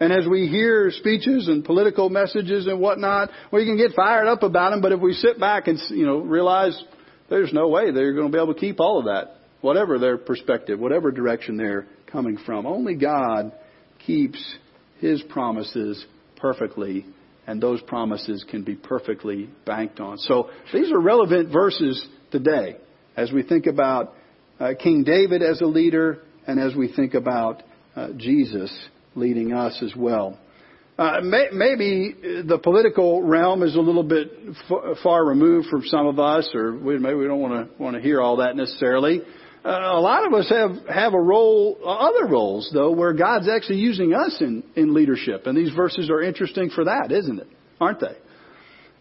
And 0.00 0.12
as 0.12 0.26
we 0.28 0.46
hear 0.46 0.90
speeches 0.92 1.48
and 1.48 1.64
political 1.64 2.08
messages 2.08 2.66
and 2.66 2.80
whatnot, 2.80 3.30
we 3.52 3.64
can 3.64 3.76
get 3.76 3.92
fired 3.96 4.28
up 4.28 4.42
about 4.42 4.70
them, 4.70 4.80
but 4.80 4.92
if 4.92 5.00
we 5.00 5.12
sit 5.12 5.40
back 5.40 5.66
and, 5.66 5.78
you 5.90 6.06
know, 6.06 6.18
realize 6.18 6.80
there's 7.28 7.52
no 7.52 7.68
way 7.68 7.90
they're 7.90 8.14
going 8.14 8.30
to 8.30 8.32
be 8.32 8.40
able 8.40 8.54
to 8.54 8.60
keep 8.60 8.78
all 8.80 9.00
of 9.00 9.06
that, 9.06 9.36
whatever 9.60 9.98
their 9.98 10.16
perspective, 10.16 10.78
whatever 10.78 11.10
direction 11.10 11.56
they're 11.56 11.86
coming 12.06 12.38
from. 12.46 12.64
Only 12.64 12.94
God 12.94 13.52
keeps 14.06 14.42
His 15.00 15.20
promises 15.22 16.04
perfectly, 16.36 17.04
and 17.48 17.60
those 17.60 17.80
promises 17.82 18.44
can 18.48 18.62
be 18.62 18.76
perfectly 18.76 19.50
banked 19.66 19.98
on. 19.98 20.16
So 20.18 20.50
these 20.72 20.92
are 20.92 21.00
relevant 21.00 21.52
verses 21.52 22.06
today 22.30 22.76
as 23.16 23.32
we 23.32 23.42
think 23.42 23.66
about 23.66 24.14
uh, 24.60 24.74
King 24.80 25.02
David 25.02 25.42
as 25.42 25.60
a 25.60 25.66
leader 25.66 26.20
and 26.46 26.60
as 26.60 26.76
we 26.76 26.92
think 26.92 27.14
about 27.14 27.64
uh, 27.96 28.10
Jesus 28.16 28.72
leading 29.18 29.52
us 29.52 29.82
as 29.82 29.94
well. 29.96 30.38
Uh, 30.98 31.20
may, 31.22 31.46
maybe 31.52 32.12
the 32.44 32.58
political 32.58 33.22
realm 33.22 33.62
is 33.62 33.76
a 33.76 33.80
little 33.80 34.02
bit 34.02 34.32
f- 34.68 34.98
far 35.02 35.24
removed 35.24 35.68
from 35.68 35.82
some 35.84 36.06
of 36.08 36.18
us, 36.18 36.50
or 36.54 36.76
we, 36.76 36.98
maybe 36.98 37.14
we 37.14 37.26
don't 37.26 37.40
want 37.40 37.70
to 37.70 37.82
want 37.82 37.94
to 37.94 38.02
hear 38.02 38.20
all 38.20 38.38
that 38.38 38.56
necessarily. 38.56 39.22
Uh, 39.64 39.68
a 39.68 40.00
lot 40.00 40.26
of 40.26 40.32
us 40.34 40.48
have 40.48 40.72
have 40.92 41.14
a 41.14 41.20
role, 41.20 41.78
uh, 41.84 41.88
other 41.88 42.26
roles 42.26 42.68
though, 42.74 42.90
where 42.90 43.12
God's 43.12 43.48
actually 43.48 43.78
using 43.78 44.12
us 44.12 44.38
in 44.40 44.64
in 44.74 44.92
leadership, 44.92 45.46
and 45.46 45.56
these 45.56 45.72
verses 45.72 46.10
are 46.10 46.20
interesting 46.20 46.70
for 46.70 46.84
that, 46.84 47.12
isn't 47.12 47.38
it? 47.38 47.48
Aren't 47.80 48.00
they? 48.00 48.16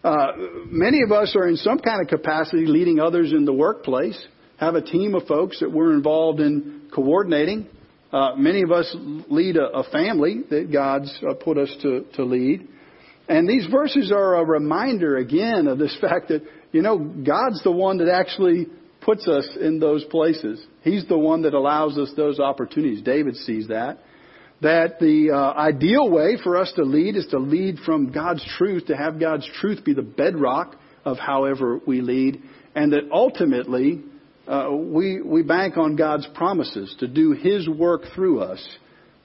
Uh, 0.04 0.34
many 0.68 1.02
of 1.02 1.12
us 1.12 1.36
are 1.36 1.48
in 1.48 1.56
some 1.56 1.80
kind 1.80 2.02
of 2.02 2.08
capacity 2.08 2.68
leading 2.68 3.00
others 3.00 3.34
in 3.34 3.46
the 3.46 3.54
workplace, 3.54 4.18
have 4.58 4.76
a 4.76 4.82
team 4.82 5.16
of 5.16 5.26
folks 5.26 5.60
that 5.62 5.72
we're 5.72 5.94
involved 5.94 6.40
in 6.40 6.90
coordinating. 6.94 7.68
Uh, 8.12 8.36
many 8.38 8.62
of 8.62 8.72
us 8.72 8.96
lead 9.30 9.58
a, 9.58 9.68
a 9.80 9.84
family 9.92 10.42
that 10.50 10.72
God's 10.72 11.14
uh, 11.28 11.34
put 11.34 11.58
us 11.58 11.76
to, 11.82 12.06
to 12.14 12.24
lead. 12.24 12.68
And 13.28 13.48
these 13.48 13.68
verses 13.70 14.12
are 14.16 14.36
a 14.36 14.46
reminder 14.46 15.18
again 15.18 15.68
of 15.68 15.78
this 15.78 15.96
fact 16.02 16.30
that, 16.30 16.44
you 16.72 16.82
know, 16.82 16.98
God's 16.98 17.62
the 17.64 17.72
one 17.72 17.98
that 17.98 18.10
actually 18.10 18.68
puts 19.02 19.28
us 19.28 19.48
in 19.60 19.80
those 19.80 20.04
places. 20.06 20.66
He's 20.82 21.06
the 21.08 21.18
one 21.18 21.44
that 21.44 21.54
allows 21.54 21.98
us 21.98 22.12
those 22.16 22.40
opportunities. 22.40 23.02
David 23.02 23.36
sees 23.36 23.68
that. 23.68 24.00
That 24.62 25.00
the 25.00 25.32
uh, 25.32 25.60
ideal 25.60 26.10
way 26.10 26.38
for 26.42 26.58
us 26.58 26.72
to 26.78 26.84
lead 26.84 27.16
is 27.16 27.28
to 27.28 27.38
lead 27.38 27.78
from 27.86 28.12
God's 28.12 28.46
truth, 28.58 28.88
to 28.88 28.98
have 28.98 29.20
God's 29.20 29.48
truth 29.60 29.86
be 29.86 29.94
the 29.94 30.02
bedrock 30.02 30.76
of 31.06 31.18
however 31.20 31.80
we 31.86 32.02
lead, 32.02 32.42
and 32.74 32.92
that 32.92 33.10
ultimately 33.12 34.04
uh, 34.48 34.72
we, 34.72 35.22
we 35.22 35.44
bank 35.44 35.78
on 35.78 35.96
God's 35.96 36.28
promises 36.34 36.96
to 37.00 37.08
do 37.08 37.32
His 37.32 37.68
work 37.68 38.04
through 38.16 38.42
us. 38.42 38.66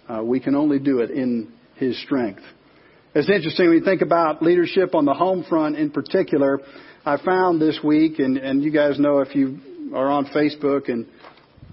Uh, 0.09 0.23
we 0.23 0.41
can 0.41 0.55
only 0.55 0.79
do 0.79 0.99
it 1.01 1.11
in 1.11 1.53
His 1.77 2.01
strength. 2.03 2.43
It's 3.15 3.29
interesting 3.29 3.69
when 3.69 3.79
you 3.79 3.85
think 3.85 4.03
about 4.03 4.43
leadership 4.43 4.95
on 4.95 5.05
the 5.05 5.15
home 5.15 5.45
front 5.49 5.77
in 5.77 5.91
particular. 5.91 6.61
I 7.05 7.19
found 7.23 7.61
this 7.61 7.79
week, 7.85 8.19
and, 8.19 8.37
and 8.37 8.63
you 8.63 8.73
guys 8.73 8.99
know 8.99 9.19
if 9.19 9.35
you 9.35 9.59
are 9.95 10.09
on 10.09 10.27
Facebook 10.27 10.89
and 10.89 11.07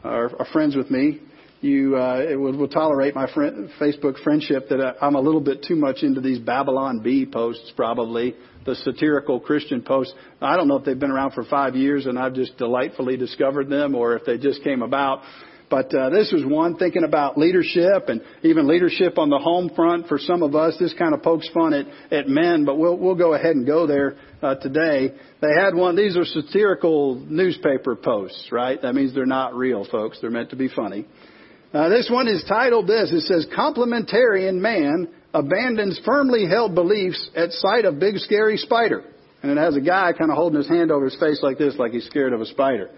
are, 0.03 0.35
are 0.37 0.45
friends 0.51 0.75
with 0.75 0.91
me, 0.91 1.19
you 1.61 1.97
uh, 1.97 2.25
will, 2.37 2.57
will 2.57 2.67
tolerate 2.67 3.15
my 3.15 3.31
friend, 3.33 3.69
Facebook 3.79 4.21
friendship 4.23 4.69
that 4.69 4.95
I'm 5.01 5.15
a 5.15 5.19
little 5.19 5.41
bit 5.41 5.63
too 5.67 5.75
much 5.75 6.03
into 6.03 6.21
these 6.21 6.39
Babylon 6.39 7.01
Bee 7.01 7.25
posts, 7.25 7.73
probably 7.75 8.35
the 8.65 8.75
satirical 8.75 9.39
Christian 9.39 9.81
posts. 9.81 10.13
I 10.41 10.55
don't 10.55 10.67
know 10.67 10.77
if 10.77 10.85
they've 10.85 10.99
been 10.99 11.11
around 11.11 11.31
for 11.31 11.43
five 11.43 11.75
years 11.75 12.05
and 12.05 12.17
I've 12.17 12.33
just 12.33 12.57
delightfully 12.57 13.17
discovered 13.17 13.69
them, 13.69 13.95
or 13.95 14.15
if 14.15 14.25
they 14.25 14.37
just 14.37 14.63
came 14.63 14.81
about. 14.81 15.21
But 15.69 15.93
uh, 15.93 16.09
this 16.09 16.31
was 16.31 16.43
one 16.43 16.77
thinking 16.77 17.03
about 17.03 17.37
leadership 17.37 18.07
and 18.07 18.21
even 18.41 18.67
leadership 18.67 19.19
on 19.19 19.29
the 19.29 19.37
home 19.37 19.69
front 19.75 20.07
for 20.07 20.17
some 20.17 20.41
of 20.41 20.55
us. 20.55 20.75
This 20.79 20.95
kind 20.97 21.13
of 21.13 21.21
pokes 21.21 21.47
fun 21.53 21.73
at, 21.73 21.85
at 22.11 22.27
men, 22.27 22.65
but 22.65 22.79
we'll 22.79 22.97
we'll 22.97 23.15
go 23.15 23.35
ahead 23.35 23.55
and 23.55 23.67
go 23.67 23.85
there 23.85 24.15
uh, 24.41 24.55
today. 24.55 25.13
They 25.41 25.53
had 25.55 25.75
one. 25.75 25.95
These 25.95 26.17
are 26.17 26.25
satirical 26.25 27.17
newspaper 27.19 27.95
posts, 27.95 28.47
right? 28.51 28.81
That 28.81 28.95
means 28.95 29.13
they're 29.13 29.27
not 29.27 29.53
real, 29.53 29.85
folks. 29.91 30.17
They're 30.19 30.31
meant 30.31 30.49
to 30.49 30.55
be 30.55 30.69
funny. 30.69 31.05
Uh, 31.05 31.38
Uh, 31.71 31.89
this 31.89 32.09
one 32.09 32.27
is 32.27 32.43
titled 32.47 32.87
this. 32.87 33.11
It 33.11 33.21
says, 33.21 33.45
Complementarian 33.55 34.55
Man 34.55 35.07
abandons 35.33 35.99
firmly 36.03 36.47
held 36.47 36.73
beliefs 36.73 37.29
at 37.35 37.51
sight 37.51 37.85
of 37.85 37.99
big 37.99 38.17
scary 38.17 38.57
spider. 38.57 39.03
And 39.43 39.51
it 39.51 39.57
has 39.57 39.75
a 39.75 39.81
guy 39.81 40.11
kind 40.13 40.31
of 40.31 40.37
holding 40.37 40.57
his 40.57 40.67
hand 40.67 40.91
over 40.91 41.05
his 41.05 41.19
face 41.19 41.41
like 41.43 41.57
this, 41.57 41.75
like 41.77 41.91
he's 41.91 42.05
scared 42.05 42.33
of 42.33 42.41
a 42.41 42.45
spider. 42.45 42.89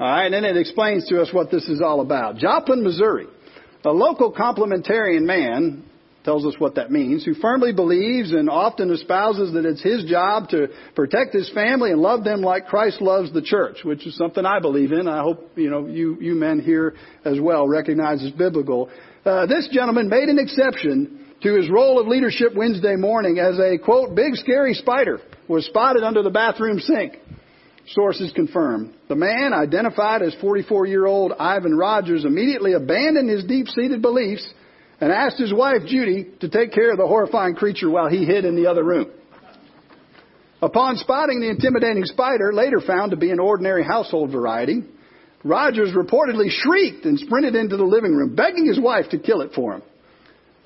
All 0.00 0.06
right, 0.06 0.24
and 0.26 0.34
then 0.34 0.44
it 0.44 0.56
explains 0.56 1.08
to 1.08 1.22
us 1.22 1.32
what 1.32 1.50
this 1.50 1.68
is 1.68 1.80
all 1.80 2.00
about. 2.00 2.36
Joplin, 2.36 2.82
Missouri. 2.82 3.26
A 3.84 3.90
local 3.90 4.32
complementarian 4.32 5.22
man 5.22 5.84
tells 6.28 6.44
us 6.44 6.56
what 6.58 6.74
that 6.74 6.90
means, 6.90 7.24
who 7.24 7.32
firmly 7.32 7.72
believes 7.72 8.32
and 8.32 8.50
often 8.50 8.92
espouses 8.92 9.54
that 9.54 9.64
it's 9.64 9.82
his 9.82 10.04
job 10.04 10.46
to 10.50 10.68
protect 10.94 11.32
his 11.32 11.50
family 11.54 11.90
and 11.90 12.02
love 12.02 12.22
them 12.22 12.42
like 12.42 12.66
Christ 12.66 13.00
loves 13.00 13.32
the 13.32 13.40
church, 13.40 13.78
which 13.82 14.06
is 14.06 14.14
something 14.14 14.44
I 14.44 14.60
believe 14.60 14.92
in. 14.92 15.08
I 15.08 15.22
hope, 15.22 15.52
you 15.56 15.70
know, 15.70 15.86
you, 15.86 16.18
you 16.20 16.34
men 16.34 16.60
here 16.60 16.96
as 17.24 17.40
well 17.40 17.66
recognize 17.66 18.22
as 18.22 18.30
biblical. 18.32 18.90
Uh, 19.24 19.46
this 19.46 19.70
gentleman 19.72 20.10
made 20.10 20.28
an 20.28 20.38
exception 20.38 21.24
to 21.44 21.54
his 21.54 21.70
role 21.70 21.98
of 21.98 22.06
leadership 22.06 22.54
Wednesday 22.54 22.96
morning 22.96 23.38
as 23.38 23.58
a, 23.58 23.78
quote, 23.78 24.14
big 24.14 24.34
scary 24.34 24.74
spider 24.74 25.20
was 25.48 25.64
spotted 25.64 26.02
under 26.02 26.22
the 26.22 26.28
bathroom 26.28 26.78
sink. 26.78 27.14
Sources 27.86 28.32
confirm. 28.34 28.92
The 29.08 29.16
man, 29.16 29.54
identified 29.54 30.20
as 30.20 30.34
44 30.42 30.84
year 30.84 31.06
old 31.06 31.32
Ivan 31.32 31.74
Rogers, 31.74 32.26
immediately 32.26 32.74
abandoned 32.74 33.30
his 33.30 33.44
deep 33.44 33.68
seated 33.68 34.02
beliefs 34.02 34.46
and 35.00 35.12
asked 35.12 35.38
his 35.38 35.52
wife, 35.52 35.82
Judy, 35.86 36.26
to 36.40 36.48
take 36.48 36.72
care 36.72 36.90
of 36.90 36.98
the 36.98 37.06
horrifying 37.06 37.54
creature 37.54 37.90
while 37.90 38.08
he 38.08 38.24
hid 38.24 38.44
in 38.44 38.56
the 38.56 38.66
other 38.66 38.84
room. 38.84 39.10
Upon 40.60 40.96
spotting 40.96 41.40
the 41.40 41.50
intimidating 41.50 42.04
spider, 42.04 42.52
later 42.52 42.80
found 42.80 43.12
to 43.12 43.16
be 43.16 43.30
an 43.30 43.38
ordinary 43.38 43.84
household 43.84 44.32
variety, 44.32 44.82
Rogers 45.44 45.92
reportedly 45.94 46.50
shrieked 46.50 47.04
and 47.04 47.18
sprinted 47.18 47.54
into 47.54 47.76
the 47.76 47.84
living 47.84 48.12
room, 48.12 48.34
begging 48.34 48.66
his 48.66 48.80
wife 48.80 49.10
to 49.10 49.18
kill 49.18 49.40
it 49.40 49.52
for 49.54 49.74
him. 49.74 49.82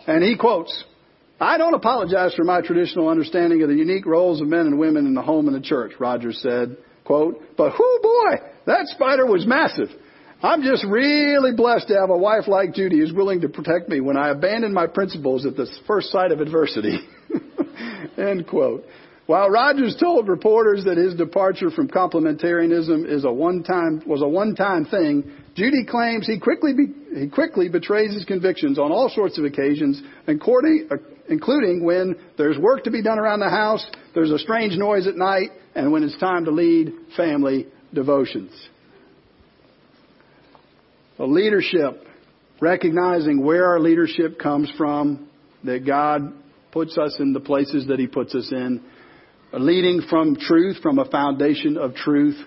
And 0.06 0.24
he 0.24 0.36
quotes, 0.36 0.84
I 1.38 1.58
don't 1.58 1.74
apologize 1.74 2.34
for 2.34 2.44
my 2.44 2.62
traditional 2.62 3.08
understanding 3.08 3.62
of 3.62 3.68
the 3.68 3.74
unique 3.74 4.06
roles 4.06 4.40
of 4.40 4.48
men 4.48 4.60
and 4.60 4.78
women 4.78 5.06
in 5.06 5.14
the 5.14 5.22
home 5.22 5.46
and 5.46 5.56
the 5.56 5.60
church, 5.60 5.92
Rogers 5.98 6.40
said, 6.40 6.76
quote, 7.04 7.42
but 7.56 7.72
whoo 7.78 7.98
boy, 8.02 8.36
that 8.66 8.86
spider 8.86 9.26
was 9.26 9.46
massive. 9.46 9.88
I'm 10.42 10.62
just 10.62 10.84
really 10.84 11.52
blessed 11.52 11.86
to 11.88 11.94
have 12.00 12.10
a 12.10 12.16
wife 12.16 12.48
like 12.48 12.74
Judy 12.74 12.98
who's 12.98 13.12
willing 13.12 13.42
to 13.42 13.48
protect 13.48 13.88
me 13.88 14.00
when 14.00 14.16
I 14.16 14.30
abandon 14.30 14.74
my 14.74 14.88
principles 14.88 15.46
at 15.46 15.54
the 15.54 15.68
first 15.86 16.10
sight 16.10 16.32
of 16.32 16.40
adversity. 16.40 16.98
End 18.18 18.48
quote. 18.48 18.84
While 19.26 19.50
Rogers 19.50 19.96
told 20.00 20.26
reporters 20.26 20.84
that 20.84 20.96
his 20.96 21.14
departure 21.14 21.70
from 21.70 21.86
complementarianism 21.86 23.08
is 23.08 23.24
a 23.24 23.32
one-time, 23.32 24.02
was 24.04 24.20
a 24.20 24.26
one-time 24.26 24.86
thing, 24.86 25.30
Judy 25.54 25.86
claims 25.88 26.26
he 26.26 26.40
quickly, 26.40 26.72
be, 26.72 27.20
he 27.20 27.28
quickly 27.28 27.68
betrays 27.68 28.12
his 28.12 28.24
convictions 28.24 28.80
on 28.80 28.90
all 28.90 29.08
sorts 29.10 29.38
of 29.38 29.44
occasions, 29.44 30.02
uh, 30.26 30.32
including 31.28 31.84
when 31.84 32.16
there's 32.36 32.58
work 32.58 32.82
to 32.82 32.90
be 32.90 33.00
done 33.00 33.20
around 33.20 33.38
the 33.38 33.48
house, 33.48 33.86
there's 34.12 34.32
a 34.32 34.40
strange 34.40 34.76
noise 34.76 35.06
at 35.06 35.14
night, 35.14 35.50
and 35.76 35.92
when 35.92 36.02
it's 36.02 36.18
time 36.18 36.44
to 36.46 36.50
lead 36.50 36.92
family 37.16 37.68
devotions 37.94 38.50
a 41.18 41.26
leadership, 41.26 42.06
recognizing 42.60 43.44
where 43.44 43.66
our 43.66 43.80
leadership 43.80 44.38
comes 44.38 44.70
from, 44.76 45.28
that 45.64 45.86
God 45.86 46.32
puts 46.72 46.96
us 46.96 47.16
in 47.18 47.32
the 47.32 47.40
places 47.40 47.86
that 47.88 47.98
He 47.98 48.06
puts 48.06 48.34
us 48.34 48.50
in, 48.50 48.82
leading 49.52 50.02
from 50.08 50.36
truth, 50.36 50.78
from 50.82 50.98
a 50.98 51.04
foundation 51.04 51.76
of 51.76 51.94
truth, 51.94 52.38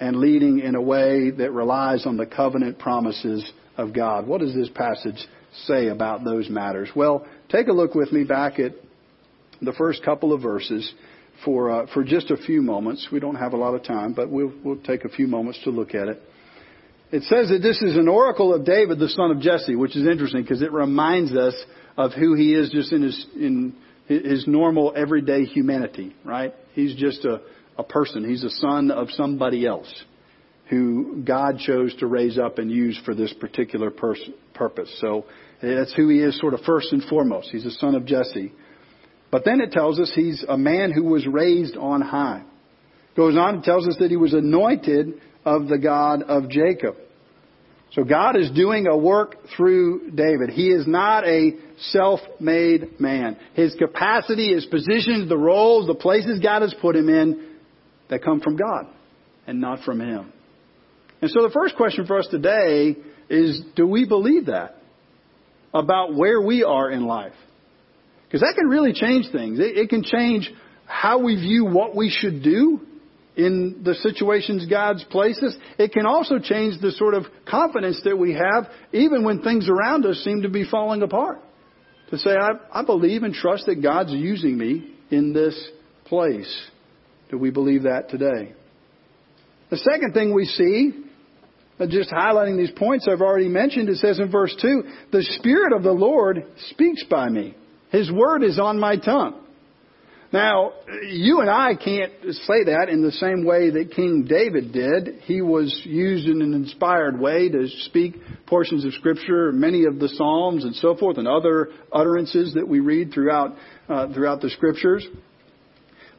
and 0.00 0.16
leading 0.16 0.60
in 0.60 0.74
a 0.74 0.82
way 0.82 1.30
that 1.30 1.52
relies 1.52 2.06
on 2.06 2.16
the 2.16 2.26
covenant 2.26 2.78
promises 2.78 3.50
of 3.76 3.92
God. 3.92 4.26
What 4.26 4.40
does 4.40 4.54
this 4.54 4.68
passage 4.68 5.26
say 5.64 5.88
about 5.88 6.24
those 6.24 6.50
matters? 6.50 6.90
Well, 6.94 7.26
take 7.48 7.68
a 7.68 7.72
look 7.72 7.94
with 7.94 8.12
me 8.12 8.24
back 8.24 8.58
at 8.58 8.72
the 9.62 9.72
first 9.72 10.04
couple 10.04 10.32
of 10.32 10.42
verses 10.42 10.92
for 11.44 11.70
uh, 11.70 11.86
for 11.92 12.04
just 12.04 12.30
a 12.30 12.36
few 12.36 12.60
moments. 12.60 13.08
We 13.10 13.20
don't 13.20 13.36
have 13.36 13.52
a 13.52 13.56
lot 13.56 13.74
of 13.74 13.82
time, 13.84 14.12
but 14.12 14.30
we'll 14.30 14.52
we'll 14.64 14.78
take 14.78 15.04
a 15.04 15.08
few 15.08 15.26
moments 15.26 15.60
to 15.64 15.70
look 15.70 15.94
at 15.94 16.08
it. 16.08 16.20
It 17.14 17.22
says 17.22 17.48
that 17.50 17.60
this 17.62 17.80
is 17.80 17.96
an 17.96 18.08
oracle 18.08 18.52
of 18.52 18.64
David, 18.64 18.98
the 18.98 19.08
son 19.08 19.30
of 19.30 19.38
Jesse, 19.38 19.76
which 19.76 19.94
is 19.94 20.04
interesting 20.04 20.42
because 20.42 20.62
it 20.62 20.72
reminds 20.72 21.32
us 21.32 21.54
of 21.96 22.12
who 22.12 22.34
he 22.34 22.52
is 22.54 22.70
just 22.70 22.92
in 22.92 23.02
his, 23.02 23.26
in 23.36 23.76
his 24.08 24.48
normal 24.48 24.92
everyday 24.96 25.44
humanity, 25.44 26.16
right? 26.24 26.52
He's 26.72 26.96
just 26.96 27.24
a, 27.24 27.40
a 27.78 27.84
person. 27.84 28.28
He's 28.28 28.42
a 28.42 28.50
son 28.50 28.90
of 28.90 29.10
somebody 29.12 29.64
else 29.64 29.86
who 30.68 31.22
God 31.24 31.58
chose 31.58 31.94
to 32.00 32.08
raise 32.08 32.36
up 32.36 32.58
and 32.58 32.68
use 32.68 33.00
for 33.04 33.14
this 33.14 33.32
particular 33.34 33.92
pers- 33.92 34.30
purpose. 34.52 34.92
So 35.00 35.26
that's 35.62 35.94
who 35.94 36.08
he 36.08 36.18
is 36.18 36.36
sort 36.40 36.54
of 36.54 36.62
first 36.62 36.92
and 36.92 37.04
foremost. 37.04 37.50
He's 37.52 37.64
a 37.64 37.70
son 37.70 37.94
of 37.94 38.06
Jesse. 38.06 38.52
But 39.30 39.44
then 39.44 39.60
it 39.60 39.70
tells 39.70 40.00
us 40.00 40.10
he's 40.16 40.44
a 40.48 40.58
man 40.58 40.90
who 40.90 41.04
was 41.04 41.28
raised 41.28 41.76
on 41.76 42.00
high. 42.00 42.42
Goes 43.14 43.36
on 43.36 43.54
and 43.54 43.62
tells 43.62 43.86
us 43.86 43.98
that 44.00 44.10
he 44.10 44.16
was 44.16 44.32
anointed 44.32 45.20
of 45.44 45.68
the 45.68 45.78
God 45.78 46.24
of 46.24 46.48
Jacob. 46.48 46.96
So 47.94 48.02
God 48.02 48.36
is 48.36 48.50
doing 48.50 48.88
a 48.88 48.96
work 48.96 49.36
through 49.56 50.10
David. 50.10 50.50
He 50.50 50.68
is 50.68 50.84
not 50.84 51.24
a 51.24 51.52
self-made 51.78 53.00
man. 53.00 53.36
His 53.54 53.74
capacity, 53.76 54.52
his 54.52 54.66
positions, 54.66 55.28
the 55.28 55.38
roles, 55.38 55.86
the 55.86 55.94
places 55.94 56.40
God 56.40 56.62
has 56.62 56.74
put 56.82 56.96
him 56.96 57.08
in, 57.08 57.50
that 58.10 58.24
come 58.24 58.40
from 58.40 58.56
God 58.56 58.86
and 59.46 59.60
not 59.60 59.84
from 59.84 60.00
him. 60.00 60.32
And 61.22 61.30
so 61.30 61.42
the 61.42 61.52
first 61.54 61.76
question 61.76 62.04
for 62.06 62.18
us 62.18 62.26
today 62.30 62.96
is, 63.30 63.62
do 63.76 63.86
we 63.86 64.04
believe 64.06 64.46
that 64.46 64.76
about 65.72 66.14
where 66.14 66.40
we 66.40 66.64
are 66.64 66.90
in 66.90 67.06
life? 67.06 67.32
Because 68.26 68.40
that 68.40 68.54
can 68.58 68.68
really 68.68 68.92
change 68.92 69.26
things. 69.30 69.60
It, 69.60 69.78
it 69.78 69.88
can 69.88 70.02
change 70.02 70.50
how 70.86 71.20
we 71.20 71.36
view 71.36 71.64
what 71.64 71.94
we 71.94 72.10
should 72.10 72.42
do 72.42 72.80
in 73.36 73.82
the 73.84 73.94
situations 73.96 74.66
God's 74.66 75.04
places. 75.04 75.56
It 75.78 75.92
can 75.92 76.06
also 76.06 76.38
change 76.38 76.80
the 76.80 76.92
sort 76.92 77.14
of 77.14 77.24
confidence 77.48 78.00
that 78.04 78.16
we 78.16 78.34
have 78.34 78.70
even 78.92 79.24
when 79.24 79.42
things 79.42 79.68
around 79.68 80.06
us 80.06 80.18
seem 80.24 80.42
to 80.42 80.48
be 80.48 80.64
falling 80.68 81.02
apart. 81.02 81.40
To 82.10 82.18
say, 82.18 82.30
I, 82.30 82.80
I 82.80 82.84
believe 82.84 83.22
and 83.22 83.34
trust 83.34 83.66
that 83.66 83.82
God's 83.82 84.12
using 84.12 84.56
me 84.56 84.94
in 85.10 85.32
this 85.32 85.58
place. 86.04 86.70
Do 87.30 87.38
we 87.38 87.50
believe 87.50 87.84
that 87.84 88.08
today? 88.08 88.52
The 89.70 89.78
second 89.78 90.12
thing 90.12 90.32
we 90.32 90.44
see, 90.44 90.92
uh, 91.80 91.86
just 91.86 92.10
highlighting 92.10 92.56
these 92.56 92.70
points 92.70 93.08
I've 93.10 93.22
already 93.22 93.48
mentioned, 93.48 93.88
it 93.88 93.96
says 93.96 94.20
in 94.20 94.30
verse 94.30 94.54
2, 94.60 94.82
the 95.10 95.22
Spirit 95.38 95.72
of 95.72 95.82
the 95.82 95.92
Lord 95.92 96.44
speaks 96.70 97.02
by 97.10 97.28
me. 97.28 97.56
His 97.90 98.12
word 98.12 98.44
is 98.44 98.58
on 98.58 98.78
my 98.78 98.96
tongue. 98.96 99.43
Now, 100.34 100.72
you 101.08 101.42
and 101.42 101.48
I 101.48 101.76
can't 101.76 102.12
say 102.32 102.64
that 102.64 102.88
in 102.90 103.02
the 103.02 103.12
same 103.12 103.44
way 103.44 103.70
that 103.70 103.92
King 103.94 104.26
David 104.28 104.72
did. 104.72 105.20
He 105.26 105.40
was 105.40 105.80
used 105.84 106.26
in 106.26 106.42
an 106.42 106.54
inspired 106.54 107.20
way 107.20 107.48
to 107.50 107.68
speak 107.84 108.16
portions 108.44 108.84
of 108.84 108.94
Scripture, 108.94 109.52
many 109.52 109.84
of 109.84 110.00
the 110.00 110.08
Psalms 110.08 110.64
and 110.64 110.74
so 110.74 110.96
forth, 110.96 111.18
and 111.18 111.28
other 111.28 111.68
utterances 111.92 112.54
that 112.54 112.66
we 112.66 112.80
read 112.80 113.12
throughout, 113.14 113.56
uh, 113.88 114.12
throughout 114.12 114.40
the 114.40 114.50
Scriptures. 114.50 115.06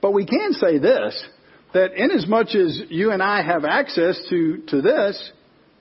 But 0.01 0.13
we 0.13 0.25
can 0.25 0.53
say 0.53 0.77
this, 0.77 1.21
that 1.73 2.01
inasmuch 2.01 2.55
as 2.55 2.83
you 2.87 3.11
and 3.11 3.21
I 3.21 3.43
have 3.43 3.65
access 3.65 4.17
to, 4.29 4.63
to 4.69 4.81
this, 4.81 5.31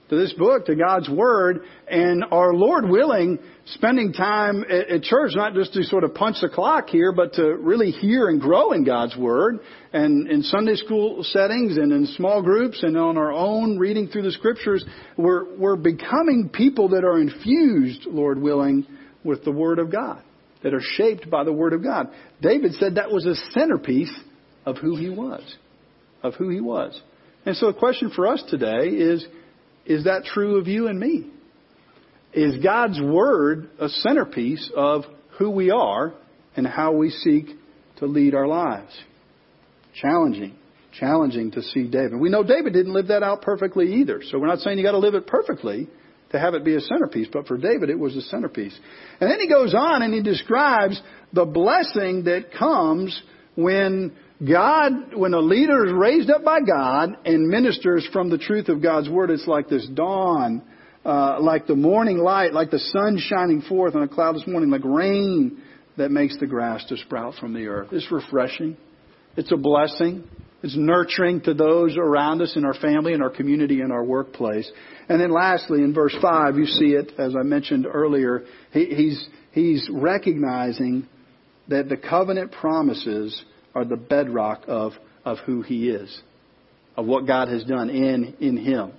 to 0.09 0.15
this 0.15 0.33
book, 0.33 0.67
to 0.67 0.75
God's 0.75 1.09
Word, 1.09 1.61
and 1.87 2.23
our 2.31 2.53
Lord 2.53 2.87
willing, 2.87 3.39
spending 3.65 4.13
time 4.13 4.63
at, 4.69 4.89
at 4.89 5.01
church, 5.03 5.31
not 5.33 5.53
just 5.55 5.73
to 5.73 5.83
sort 5.83 6.03
of 6.03 6.13
punch 6.13 6.37
the 6.41 6.49
clock 6.49 6.89
here, 6.89 7.11
but 7.11 7.33
to 7.33 7.55
really 7.55 7.89
hear 7.91 8.29
and 8.29 8.39
grow 8.39 8.71
in 8.73 8.83
God's 8.83 9.17
Word, 9.17 9.59
and 9.93 10.29
in 10.29 10.43
Sunday 10.43 10.75
school 10.75 11.23
settings, 11.23 11.77
and 11.77 11.91
in 11.91 12.05
small 12.17 12.43
groups, 12.43 12.83
and 12.83 12.95
on 12.95 13.17
our 13.17 13.31
own 13.31 13.79
reading 13.79 14.07
through 14.07 14.23
the 14.23 14.31
Scriptures, 14.31 14.85
we're, 15.17 15.57
we're 15.57 15.75
becoming 15.75 16.49
people 16.53 16.89
that 16.89 17.03
are 17.03 17.19
infused, 17.19 18.05
Lord 18.05 18.39
willing, 18.39 18.85
with 19.23 19.43
the 19.43 19.51
Word 19.51 19.79
of 19.79 19.91
God, 19.91 20.21
that 20.61 20.75
are 20.75 20.81
shaped 20.81 21.31
by 21.31 21.43
the 21.43 21.53
Word 21.53 21.73
of 21.73 21.83
God. 21.83 22.09
David 22.41 22.73
said 22.73 22.95
that 22.95 23.11
was 23.11 23.25
a 23.25 23.35
centerpiece 23.53 24.13
of 24.67 24.77
who 24.77 24.95
he 24.97 25.09
was, 25.09 25.41
of 26.21 26.35
who 26.35 26.49
he 26.49 26.61
was. 26.61 27.01
And 27.43 27.55
so 27.55 27.67
the 27.67 27.77
question 27.77 28.11
for 28.15 28.27
us 28.27 28.43
today 28.49 28.87
is, 28.89 29.25
is 29.85 30.05
that 30.05 30.25
true 30.25 30.57
of 30.57 30.67
you 30.67 30.87
and 30.87 30.99
me? 30.99 31.29
Is 32.33 32.57
God's 32.63 32.99
Word 32.99 33.69
a 33.79 33.87
centerpiece 33.87 34.69
of 34.75 35.03
who 35.37 35.49
we 35.51 35.71
are 35.71 36.13
and 36.55 36.67
how 36.67 36.93
we 36.93 37.09
seek 37.09 37.47
to 37.97 38.05
lead 38.05 38.35
our 38.35 38.47
lives? 38.47 38.91
Challenging. 39.93 40.55
Challenging 40.99 41.51
to 41.51 41.61
see 41.61 41.87
David. 41.87 42.19
We 42.19 42.29
know 42.29 42.43
David 42.43 42.73
didn't 42.73 42.93
live 42.93 43.07
that 43.07 43.23
out 43.23 43.41
perfectly 43.41 43.95
either. 43.95 44.21
So 44.23 44.39
we're 44.39 44.47
not 44.47 44.59
saying 44.59 44.77
you 44.77 44.83
got 44.83 44.91
to 44.91 44.97
live 44.97 45.15
it 45.15 45.27
perfectly 45.27 45.87
to 46.31 46.39
have 46.39 46.53
it 46.53 46.65
be 46.65 46.75
a 46.75 46.81
centerpiece, 46.81 47.27
but 47.31 47.47
for 47.47 47.57
David 47.57 47.89
it 47.89 47.99
was 47.99 48.15
a 48.15 48.21
centerpiece. 48.21 48.77
And 49.19 49.29
then 49.29 49.39
he 49.39 49.47
goes 49.47 49.73
on 49.73 50.01
and 50.01 50.13
he 50.13 50.21
describes 50.21 51.01
the 51.31 51.45
blessing 51.45 52.25
that 52.25 52.51
comes 52.57 53.21
when 53.55 54.13
God, 54.43 55.15
when 55.15 55.33
a 55.33 55.39
leader 55.39 55.85
is 55.85 55.93
raised 55.93 56.29
up 56.29 56.43
by 56.43 56.59
God 56.59 57.15
and 57.25 57.47
ministers 57.47 58.07
from 58.11 58.29
the 58.29 58.37
truth 58.37 58.67
of 58.67 58.81
God's 58.81 59.09
Word, 59.09 59.29
it's 59.29 59.47
like 59.47 59.69
this 59.69 59.87
dawn, 59.93 60.61
uh, 61.05 61.37
like 61.39 61.67
the 61.67 61.75
morning 61.75 62.17
light, 62.17 62.53
like 62.53 62.69
the 62.69 62.79
sun 62.79 63.17
shining 63.17 63.61
forth 63.61 63.95
on 63.95 64.03
a 64.03 64.07
cloudless 64.09 64.45
morning, 64.45 64.69
like 64.69 64.83
rain 64.83 65.61
that 65.97 66.11
makes 66.11 66.37
the 66.37 66.47
grass 66.47 66.83
to 66.89 66.97
sprout 66.97 67.35
from 67.35 67.53
the 67.53 67.67
earth. 67.67 67.89
It's 67.93 68.11
refreshing. 68.11 68.75
It's 69.37 69.53
a 69.53 69.57
blessing. 69.57 70.25
It's 70.63 70.75
nurturing 70.75 71.41
to 71.41 71.53
those 71.53 71.95
around 71.95 72.41
us 72.41 72.55
in 72.57 72.65
our 72.65 72.73
family, 72.73 73.13
in 73.13 73.21
our 73.21 73.29
community, 73.29 73.81
in 73.81 73.91
our 73.91 74.03
workplace. 74.03 74.69
And 75.07 75.21
then 75.21 75.31
lastly, 75.31 75.79
in 75.79 75.93
verse 75.93 76.15
5, 76.21 76.57
you 76.57 76.65
see 76.65 76.93
it, 76.93 77.13
as 77.17 77.35
I 77.39 77.43
mentioned 77.43 77.85
earlier, 77.85 78.43
he, 78.73 78.85
he's, 78.85 79.27
he's 79.51 79.87
recognizing 79.91 81.07
that 81.67 81.87
the 81.87 81.97
covenant 81.97 82.51
promises 82.51 83.43
are 83.75 83.85
the 83.85 83.97
bedrock 83.97 84.63
of, 84.67 84.93
of 85.23 85.37
who 85.45 85.61
he 85.61 85.89
is, 85.89 86.21
of 86.95 87.05
what 87.05 87.27
God 87.27 87.49
has 87.49 87.63
done 87.65 87.89
in, 87.89 88.35
in 88.39 88.57
him. 88.57 88.93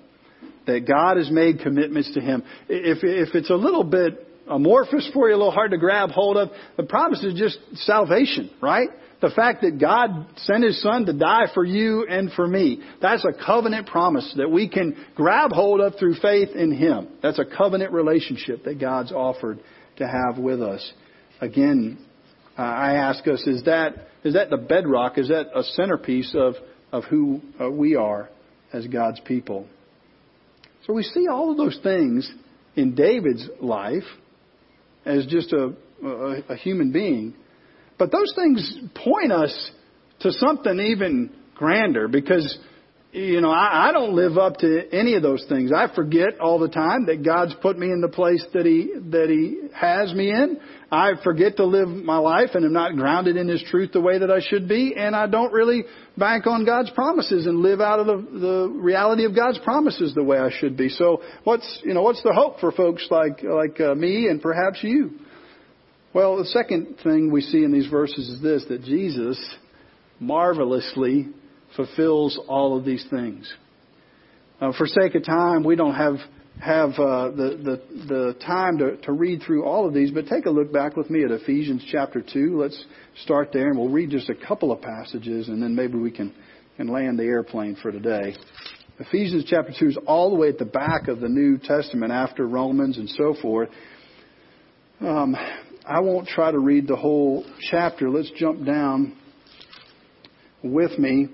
That 0.67 0.87
God 0.87 1.17
has 1.17 1.31
made 1.31 1.61
commitments 1.61 2.12
to 2.15 2.21
him. 2.21 2.43
If, 2.69 2.99
if 3.03 3.35
it's 3.35 3.51
a 3.51 3.55
little 3.55 3.85
bit 3.85 4.27
amorphous 4.49 5.09
for 5.12 5.29
you, 5.29 5.35
a 5.35 5.39
little 5.39 5.51
hard 5.51 5.71
to 5.73 5.79
grab 5.79 6.11
hold 6.11 6.37
of, 6.37 6.51
the 6.77 6.83
promise 6.83 7.23
is 7.23 7.35
just 7.35 7.59
salvation, 7.85 8.51
right? 8.61 8.89
The 9.21 9.31
fact 9.31 9.62
that 9.62 9.81
God 9.81 10.27
sent 10.37 10.62
His 10.62 10.83
Son 10.83 11.07
to 11.07 11.12
die 11.12 11.47
for 11.55 11.65
you 11.65 12.07
and 12.09 12.31
for 12.33 12.47
me. 12.47 12.83
That's 13.01 13.25
a 13.25 13.33
covenant 13.33 13.87
promise 13.87 14.33
that 14.37 14.51
we 14.51 14.69
can 14.69 14.97
grab 15.15 15.53
hold 15.53 15.81
of 15.81 15.95
through 15.99 16.17
faith 16.17 16.51
in 16.55 16.71
Him. 16.71 17.09
That's 17.23 17.39
a 17.39 17.45
covenant 17.45 17.93
relationship 17.93 18.65
that 18.65 18.79
God's 18.79 19.12
offered 19.12 19.61
to 19.97 20.07
have 20.07 20.39
with 20.39 20.61
us. 20.61 20.93
Again, 21.41 21.99
uh, 22.59 22.62
I 22.62 22.95
ask 22.95 23.27
us, 23.27 23.47
is 23.47 23.65
that, 23.65 24.09
is 24.27 24.35
that 24.35 24.51
the 24.51 24.57
bedrock? 24.57 25.19
Is 25.19 25.29
that 25.29 25.47
a 25.55 25.62
centerpiece 25.62 26.35
of, 26.35 26.55
of 26.93 27.05
who 27.05 27.41
uh, 27.61 27.71
we 27.71 27.95
are 27.95 28.29
as 28.73 28.87
God's 28.87 29.21
people? 29.21 29.67
So 30.87 30.93
we 30.93 31.03
see 31.03 31.27
all 31.31 31.51
of 31.51 31.57
those 31.57 31.79
things 31.83 32.31
in 32.75 32.95
David's 32.95 33.49
life 33.61 34.05
as 35.05 35.27
just 35.27 35.53
a, 35.53 35.75
a, 36.05 36.43
a 36.51 36.57
human 36.57 36.93
being. 36.93 37.35
But 37.99 38.11
those 38.12 38.33
things 38.35 38.79
point 38.95 39.33
us 39.33 39.71
to 40.21 40.33
something 40.33 40.79
even 40.79 41.31
grander 41.55 42.09
because 42.09 42.59
you 43.16 43.40
know, 43.40 43.50
I, 43.50 43.88
I 43.88 43.92
don't 43.92 44.14
live 44.14 44.37
up 44.37 44.59
to 44.59 44.88
any 44.92 45.14
of 45.14 45.22
those 45.22 45.42
things. 45.48 45.72
I 45.72 45.92
forget 45.94 46.38
all 46.38 46.59
the 46.59 46.68
time 46.68 47.07
that 47.07 47.24
God's 47.24 47.55
put 47.62 47.79
me 47.79 47.90
in 47.90 48.02
the 48.02 48.09
place 48.09 48.44
that 48.52 48.66
He 48.66 48.92
that 49.11 49.31
He 49.31 49.68
has 49.74 50.12
me 50.12 50.31
in. 50.31 50.61
I 50.92 51.12
forget 51.24 51.57
to 51.57 51.64
live 51.64 51.88
my 51.88 52.18
life 52.18 52.50
and 52.52 52.64
am 52.64 52.74
not 52.74 52.94
grounded 52.94 53.38
in 53.38 53.48
His 53.48 53.62
truth 53.70 53.92
the 53.92 54.02
way 54.02 54.18
that 54.18 54.31
I 54.31 54.40
should 54.40 54.68
be, 54.68 54.94
and 54.96 55.16
I 55.16 55.26
don't 55.29 55.52
really 55.52 55.85
bank 56.18 56.46
on 56.46 56.66
God's 56.66 56.90
promises 56.90 57.46
and 57.46 57.61
live 57.61 57.81
out 57.81 58.00
of 58.00 58.07
the, 58.07 58.38
the 58.38 58.68
reality 58.68 59.24
of 59.24 59.35
God's 59.35 59.59
promises 59.61 60.14
the 60.14 60.22
way 60.22 60.38
I 60.38 60.50
should 60.50 60.76
be. 60.76 60.90
So, 60.90 61.22
what's 61.44 61.81
you 61.85 61.94
know, 61.94 62.02
what's 62.02 62.22
the 62.22 62.35
hope 62.35 62.61
for 62.61 62.70
folks 62.70 63.07
like 63.11 63.42
like 63.42 63.81
uh, 63.81 63.94
me 63.94 64.29
and 64.29 64.42
perhaps 64.42 64.81
you? 64.83 65.18
Well, 66.12 66.37
the 66.37 66.46
second 66.46 66.98
thing 67.02 67.33
we 67.33 67.40
see 67.40 67.64
in 67.64 67.72
these 67.72 67.87
verses 67.87 68.29
is 68.29 68.42
this: 68.42 68.66
that 68.68 68.83
Jesus 68.85 69.42
marvelously 70.20 71.29
fulfills 71.77 72.39
all 72.49 72.77
of 72.77 72.85
these 72.85 73.05
things. 73.11 73.53
Uh, 74.61 74.73
for 74.77 74.87
sake 74.87 75.15
of 75.15 75.25
time, 75.25 75.62
we 75.62 75.77
don't 75.77 75.95
have 75.95 76.17
have 76.59 76.91
uh, 76.93 77.29
the, 77.31 77.61
the 77.62 78.07
the 78.07 78.37
time 78.47 78.79
to, 78.79 78.97
to 79.03 79.12
read 79.12 79.43
through 79.47 79.65
all 79.65 79.87
of 79.87 79.93
these, 79.93 80.11
but 80.11 80.27
take 80.27 80.47
a 80.47 80.51
look 80.51 80.73
back 80.73 80.97
with 80.97 81.11
me 81.11 81.23
at 81.23 81.31
Ephesians 81.31 81.85
chapter 81.93 82.23
two. 82.23 82.59
Let's 82.59 82.83
start 83.23 83.51
there, 83.53 83.69
and 83.69 83.79
we'll 83.79 83.91
read 83.91 84.11
just 84.11 84.31
a 84.31 84.35
couple 84.35 84.73
of 84.73 84.81
passages, 84.81 85.49
and 85.49 85.62
then 85.62 85.75
maybe 85.75 85.99
we 85.99 86.11
can 86.11 86.33
can 86.79 86.89
land 86.89 87.19
the 87.19 87.25
airplane 87.25 87.77
for 87.83 87.93
today. 87.93 88.35
Ephesians 88.99 89.45
chapter 89.47 89.75
two 89.79 89.89
is 89.89 89.99
all 90.07 90.31
the 90.31 90.37
way 90.37 90.49
at 90.49 90.59
the 90.59 90.65
back 90.65 91.09
of 91.09 91.21
the 91.21 91.29
New 91.29 91.59
Testament 91.59 92.11
after 92.11 92.49
Romans 92.49 92.97
and 92.97 93.11
so 93.11 93.35
forth. 93.43 93.69
Um, 95.01 95.37
I 95.87 96.01
won't 96.01 96.27
try 96.27 96.51
to 96.51 96.59
read 96.59 96.89
the 96.89 96.97
whole 96.97 97.45
chapter. 97.71 98.09
Let's 98.09 98.31
jump 98.39 98.65
down 98.65 99.15
with 100.62 100.99
me 100.99 101.29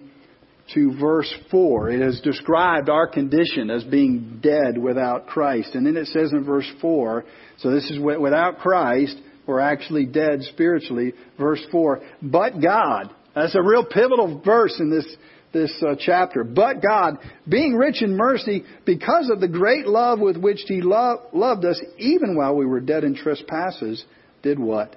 to 0.75 0.99
verse 0.99 1.33
4. 1.51 1.91
It 1.91 2.01
has 2.01 2.21
described 2.21 2.89
our 2.89 3.07
condition 3.07 3.71
as 3.71 3.85
being 3.85 4.41
dead 4.43 4.79
without 4.79 5.27
Christ. 5.27 5.75
And 5.75 5.87
then 5.87 5.97
it 5.97 6.07
says 6.09 6.33
in 6.33 6.45
verse 6.45 6.71
4, 6.81 7.25
so 7.59 7.71
this 7.71 7.91
is 7.91 7.99
without 7.99 8.59
Christ, 8.59 9.17
we're 9.47 9.61
actually 9.61 10.07
dead 10.07 10.43
spiritually. 10.43 11.13
Verse 11.39 11.65
4, 11.71 12.01
but 12.23 12.61
God. 12.61 13.15
That's 13.35 13.55
a 13.55 13.63
real 13.63 13.85
pivotal 13.85 14.43
verse 14.45 14.77
in 14.79 14.91
this, 14.91 15.07
this 15.53 15.73
uh, 15.83 15.95
chapter. 15.99 16.45
But 16.45 16.83
God, 16.83 17.17
being 17.49 17.75
rich 17.75 18.03
in 18.03 18.17
mercy, 18.17 18.65
because 18.85 19.31
of 19.33 19.41
the 19.41 19.49
great 19.49 19.87
love 19.87 20.21
with 20.21 20.37
which 20.37 20.61
He 20.67 20.83
lo- 20.83 21.23
loved 21.33 21.65
us, 21.65 21.81
even 21.99 22.37
while 22.37 22.55
we 22.55 22.67
were 22.67 22.81
dead 22.81 23.05
in 23.05 23.15
trespasses, 23.15 24.05
did 24.43 24.59
what? 24.59 24.97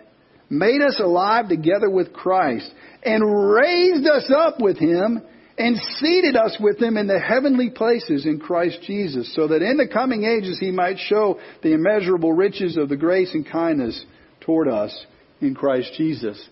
Made 0.50 0.82
us 0.82 1.00
alive 1.00 1.48
together 1.48 1.90
with 1.90 2.14
Christ, 2.14 2.70
and 3.04 3.24
raised 3.54 4.06
us 4.06 4.30
up 4.36 4.56
with 4.60 4.78
Him, 4.78 5.22
and 5.58 5.78
seated 6.00 6.36
us 6.36 6.58
with 6.60 6.82
Him 6.82 6.98
in 6.98 7.08
the 7.08 7.20
heavenly 7.20 7.70
places 7.70 8.26
in 8.26 8.40
Christ 8.40 8.80
Jesus, 8.84 9.34
so 9.36 9.48
that 9.48 9.62
in 9.62 9.78
the 9.78 9.88
coming 9.88 10.24
ages 10.24 10.60
He 10.60 10.72
might 10.72 10.98
show 10.98 11.40
the 11.64 11.74
immeasurable 11.74 12.34
riches 12.34 12.78
of 12.78 12.90
the 12.90 12.98
grace 12.98 13.34
and 13.34 13.50
kindness 13.50 14.04
toward 14.42 14.68
us 14.68 15.06
in 15.42 15.56
Christ 15.56 15.94
Jesus. 15.98 16.44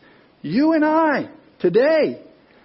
You 0.42 0.74
and 0.74 0.86
I, 0.86 1.30
today, 1.60 2.22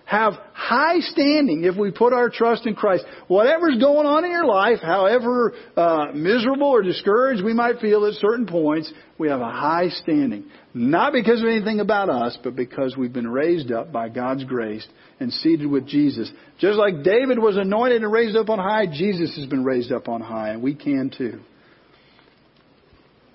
have 0.08 0.32
high 0.54 1.00
standing 1.00 1.64
if 1.64 1.76
we 1.76 1.90
put 1.90 2.14
our 2.14 2.30
trust 2.30 2.64
in 2.64 2.74
Christ. 2.74 3.04
Whatever's 3.26 3.76
going 3.78 4.06
on 4.06 4.24
in 4.24 4.30
your 4.30 4.46
life, 4.46 4.78
however 4.80 5.52
uh, 5.76 6.12
miserable 6.14 6.68
or 6.68 6.80
discouraged 6.80 7.44
we 7.44 7.52
might 7.52 7.78
feel 7.80 8.06
at 8.06 8.14
certain 8.14 8.46
points, 8.46 8.90
we 9.18 9.28
have 9.28 9.42
a 9.42 9.50
high 9.50 9.90
standing. 9.90 10.46
Not 10.72 11.12
because 11.12 11.42
of 11.42 11.48
anything 11.48 11.80
about 11.80 12.08
us, 12.08 12.38
but 12.42 12.56
because 12.56 12.96
we've 12.96 13.12
been 13.12 13.28
raised 13.28 13.70
up 13.70 13.92
by 13.92 14.08
God's 14.08 14.44
grace 14.44 14.86
and 15.20 15.30
seated 15.30 15.66
with 15.66 15.86
Jesus. 15.86 16.32
Just 16.58 16.78
like 16.78 17.02
David 17.02 17.38
was 17.38 17.58
anointed 17.58 18.02
and 18.02 18.10
raised 18.10 18.34
up 18.34 18.48
on 18.48 18.58
high, 18.58 18.86
Jesus 18.86 19.36
has 19.36 19.44
been 19.44 19.62
raised 19.62 19.92
up 19.92 20.08
on 20.08 20.22
high, 20.22 20.52
and 20.52 20.62
we 20.62 20.74
can 20.74 21.10
too 21.14 21.40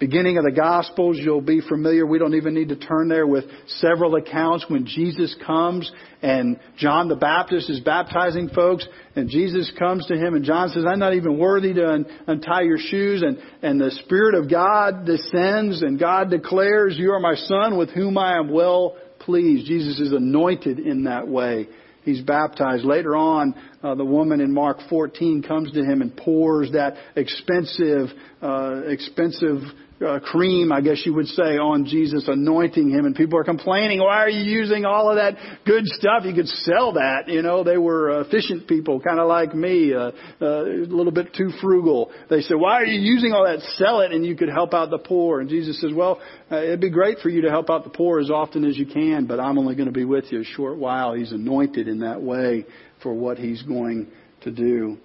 beginning 0.06 0.38
of 0.38 0.44
the 0.44 0.52
Gospels, 0.52 1.18
you'll 1.18 1.39
be 1.39 1.62
familiar. 1.62 2.06
We 2.06 2.20
don't 2.20 2.36
even 2.36 2.54
need 2.54 2.68
to 2.70 2.76
turn 2.76 3.08
there 3.08 3.26
with 3.26 3.46
several 3.68 4.16
accounts 4.16 4.66
when 4.68 4.86
Jesus 4.86 5.34
comes 5.46 5.89
and 6.22 6.60
John 6.78 7.08
the 7.08 7.16
Baptist 7.16 7.70
is 7.70 7.80
baptizing 7.80 8.50
folks 8.50 8.86
and 9.16 9.30
Jesus 9.30 9.72
comes 9.80 10.06
to 10.08 10.16
him 10.16 10.34
and 10.34 10.44
John 10.44 10.68
says, 10.68 10.84
I'm 10.86 11.00
not 11.00 11.13
even 11.13 11.38
worthy 11.38 11.74
to 11.76 11.88
un- 11.88 12.06
untie 12.28 12.63
your 12.63 12.80
shoes 12.80 13.22
and, 13.22 13.38
and 13.62 13.80
the 13.80 13.92
Spirit 14.04 14.36
of 14.36 14.52
God 14.52 15.06
descends 15.06 15.82
and 15.82 15.98
God 15.98 16.30
declares, 16.30 16.98
you 16.98 17.13
are 17.13 17.22
my 17.22 17.36
son 17.36 17.78
with 17.78 17.89
whom 17.92 18.18
I 18.18 18.38
am 18.38 18.52
well 18.52 18.98
pleased. 19.20 19.68
Jesus 19.68 20.02
is 20.02 20.12
anointed 20.12 20.80
in 20.80 21.06
that 21.06 21.30
way. 21.30 21.70
He's 22.04 22.22
baptized. 22.22 22.84
Later 22.84 23.16
on, 23.16 23.56
uh, 23.82 23.96
the 23.96 24.04
woman 24.04 24.42
in 24.42 24.54
Mark 24.54 24.80
14 24.89 25.44
comes 25.44 25.72
to 25.72 25.80
him 25.80 26.02
and 26.02 26.16
pours 26.16 26.72
that 26.74 26.96
expensive, 27.16 28.10
uh, 28.42 28.82
expensive 28.88 29.60
uh, 30.06 30.20
cream, 30.20 30.72
I 30.72 30.82
guess 30.82 31.02
you 31.06 31.13
would 31.13 31.28
say, 31.28 31.58
on 31.58 31.86
Jesus, 31.86 32.28
anointing 32.28 32.89
him. 32.89 33.06
And 33.06 33.16
people 33.16 33.39
are 33.39 33.44
complaining, 33.44 34.00
why 34.00 34.18
are 34.18 34.30
you 34.30 34.44
using 34.44 34.86
all 34.86 35.10
of 35.10 35.16
that 35.18 35.36
good 35.66 35.86
stuff? 35.86 36.24
You 36.26 36.34
could 36.34 36.48
sell 36.48 36.94
that. 36.94 37.28
You 37.28 37.42
know, 37.42 37.63
they 37.63 37.78
were 37.78 38.22
efficient 38.22 38.68
people, 38.68 39.00
kind 39.00 39.20
of 39.20 39.28
like 39.28 39.54
me, 39.56 39.94
uh, 39.94 40.12
uh, 40.42 40.66
a 40.66 40.88
little 40.88 41.12
bit 41.12 41.34
too 41.34 41.52
frugal. 41.62 42.12
They 42.30 42.42
said, 42.42 42.58
why 42.58 42.82
are 42.82 42.86
you 42.86 43.00
using 43.00 43.32
all 43.32 43.46
that? 43.46 43.62
Sell 43.78 44.02
it 44.02 44.12
and 44.12 44.26
you 44.26 44.36
could 44.36 44.50
help 44.50 44.74
out 44.74 44.89
the 44.89 45.00
poor. 45.00 45.39
And 45.39 45.50
Jesus 45.50 45.80
says, 45.82 45.92
well, 45.94 46.22
uh, 46.52 46.58
it'd 46.58 46.82
be 46.82 46.89
great 46.89 47.20
for 47.20 47.30
you 47.30 47.42
to 47.42 47.50
help 47.50 47.70
out 47.70 47.84
the 47.84 47.89
poor 47.89 48.20
as 48.20 48.30
often 48.30 48.66
as 48.66 48.78
you 48.78 48.86
can, 48.86 49.26
but 49.26 49.39
I'm 49.39 49.58
only 49.58 49.76
going 49.76 49.88
to 49.88 49.94
be 49.94 50.06
with 50.06 50.26
you 50.32 50.42
a 50.42 50.44
short 50.44 50.78
while. 50.78 51.13
He's 51.13 51.32
anointed 51.32 51.88
in 51.88 52.00
that 52.00 52.22
way 52.22 52.66
for 53.02 53.13
what 53.13 53.38
he's 53.38 53.62
going 53.63 54.08
to 54.42 54.52
do. 54.52 54.98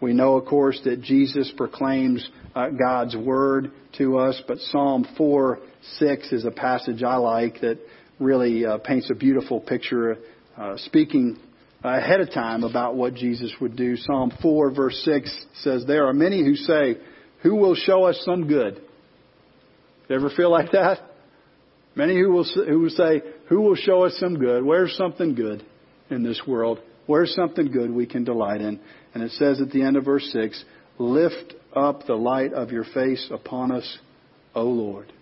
We 0.00 0.12
know, 0.12 0.36
of 0.36 0.46
course, 0.46 0.80
that 0.84 1.02
Jesus 1.02 1.52
proclaims 1.56 2.28
uh, 2.54 2.68
God's 2.70 3.16
Word 3.16 3.72
to 3.98 4.18
us, 4.18 4.40
but 4.46 4.58
Psalm 4.58 5.06
4 5.16 5.58
6 5.98 6.32
is 6.32 6.44
a 6.44 6.50
passage 6.50 7.02
I 7.02 7.16
like 7.16 7.60
that 7.62 7.78
really 8.20 8.64
uh, 8.64 8.78
paints 8.78 9.10
a 9.10 9.14
beautiful 9.14 9.60
picture, 9.60 10.18
uh, 10.56 10.76
speaking 10.76 11.38
ahead 11.82 12.20
of 12.20 12.32
time 12.32 12.64
about 12.64 12.96
what 12.96 13.14
Jesus 13.14 13.52
would 13.60 13.76
do. 13.76 13.96
Psalm 13.96 14.32
4 14.42 14.70
verse 14.72 15.00
6 15.04 15.46
says, 15.62 15.84
There 15.86 16.06
are 16.06 16.12
many 16.12 16.44
who 16.44 16.54
say, 16.54 16.98
Who 17.42 17.56
will 17.56 17.74
show 17.74 18.04
us 18.04 18.20
some 18.24 18.46
good? 18.46 18.80
You 20.08 20.16
ever 20.16 20.30
feel 20.30 20.50
like 20.50 20.72
that? 20.72 20.98
Many 21.94 22.18
who 22.18 22.30
will, 22.30 22.44
who 22.44 22.78
will 22.78 22.90
say, 22.90 23.22
Who 23.48 23.62
will 23.62 23.76
show 23.76 24.04
us 24.04 24.16
some 24.18 24.38
good? 24.38 24.64
Where's 24.64 24.96
something 24.96 25.34
good 25.34 25.64
in 26.10 26.22
this 26.22 26.40
world? 26.46 26.80
Where's 27.06 27.34
something 27.34 27.70
good 27.70 27.90
we 27.90 28.06
can 28.06 28.24
delight 28.24 28.60
in? 28.60 28.80
And 29.18 29.26
it 29.26 29.32
says 29.32 29.60
at 29.60 29.72
the 29.72 29.82
end 29.82 29.96
of 29.96 30.04
verse 30.04 30.30
6, 30.32 30.64
Lift 30.96 31.54
up 31.74 32.06
the 32.06 32.14
light 32.14 32.52
of 32.52 32.70
your 32.70 32.84
face 32.84 33.28
upon 33.32 33.72
us, 33.72 33.98
O 34.54 34.62
Lord. 34.62 35.12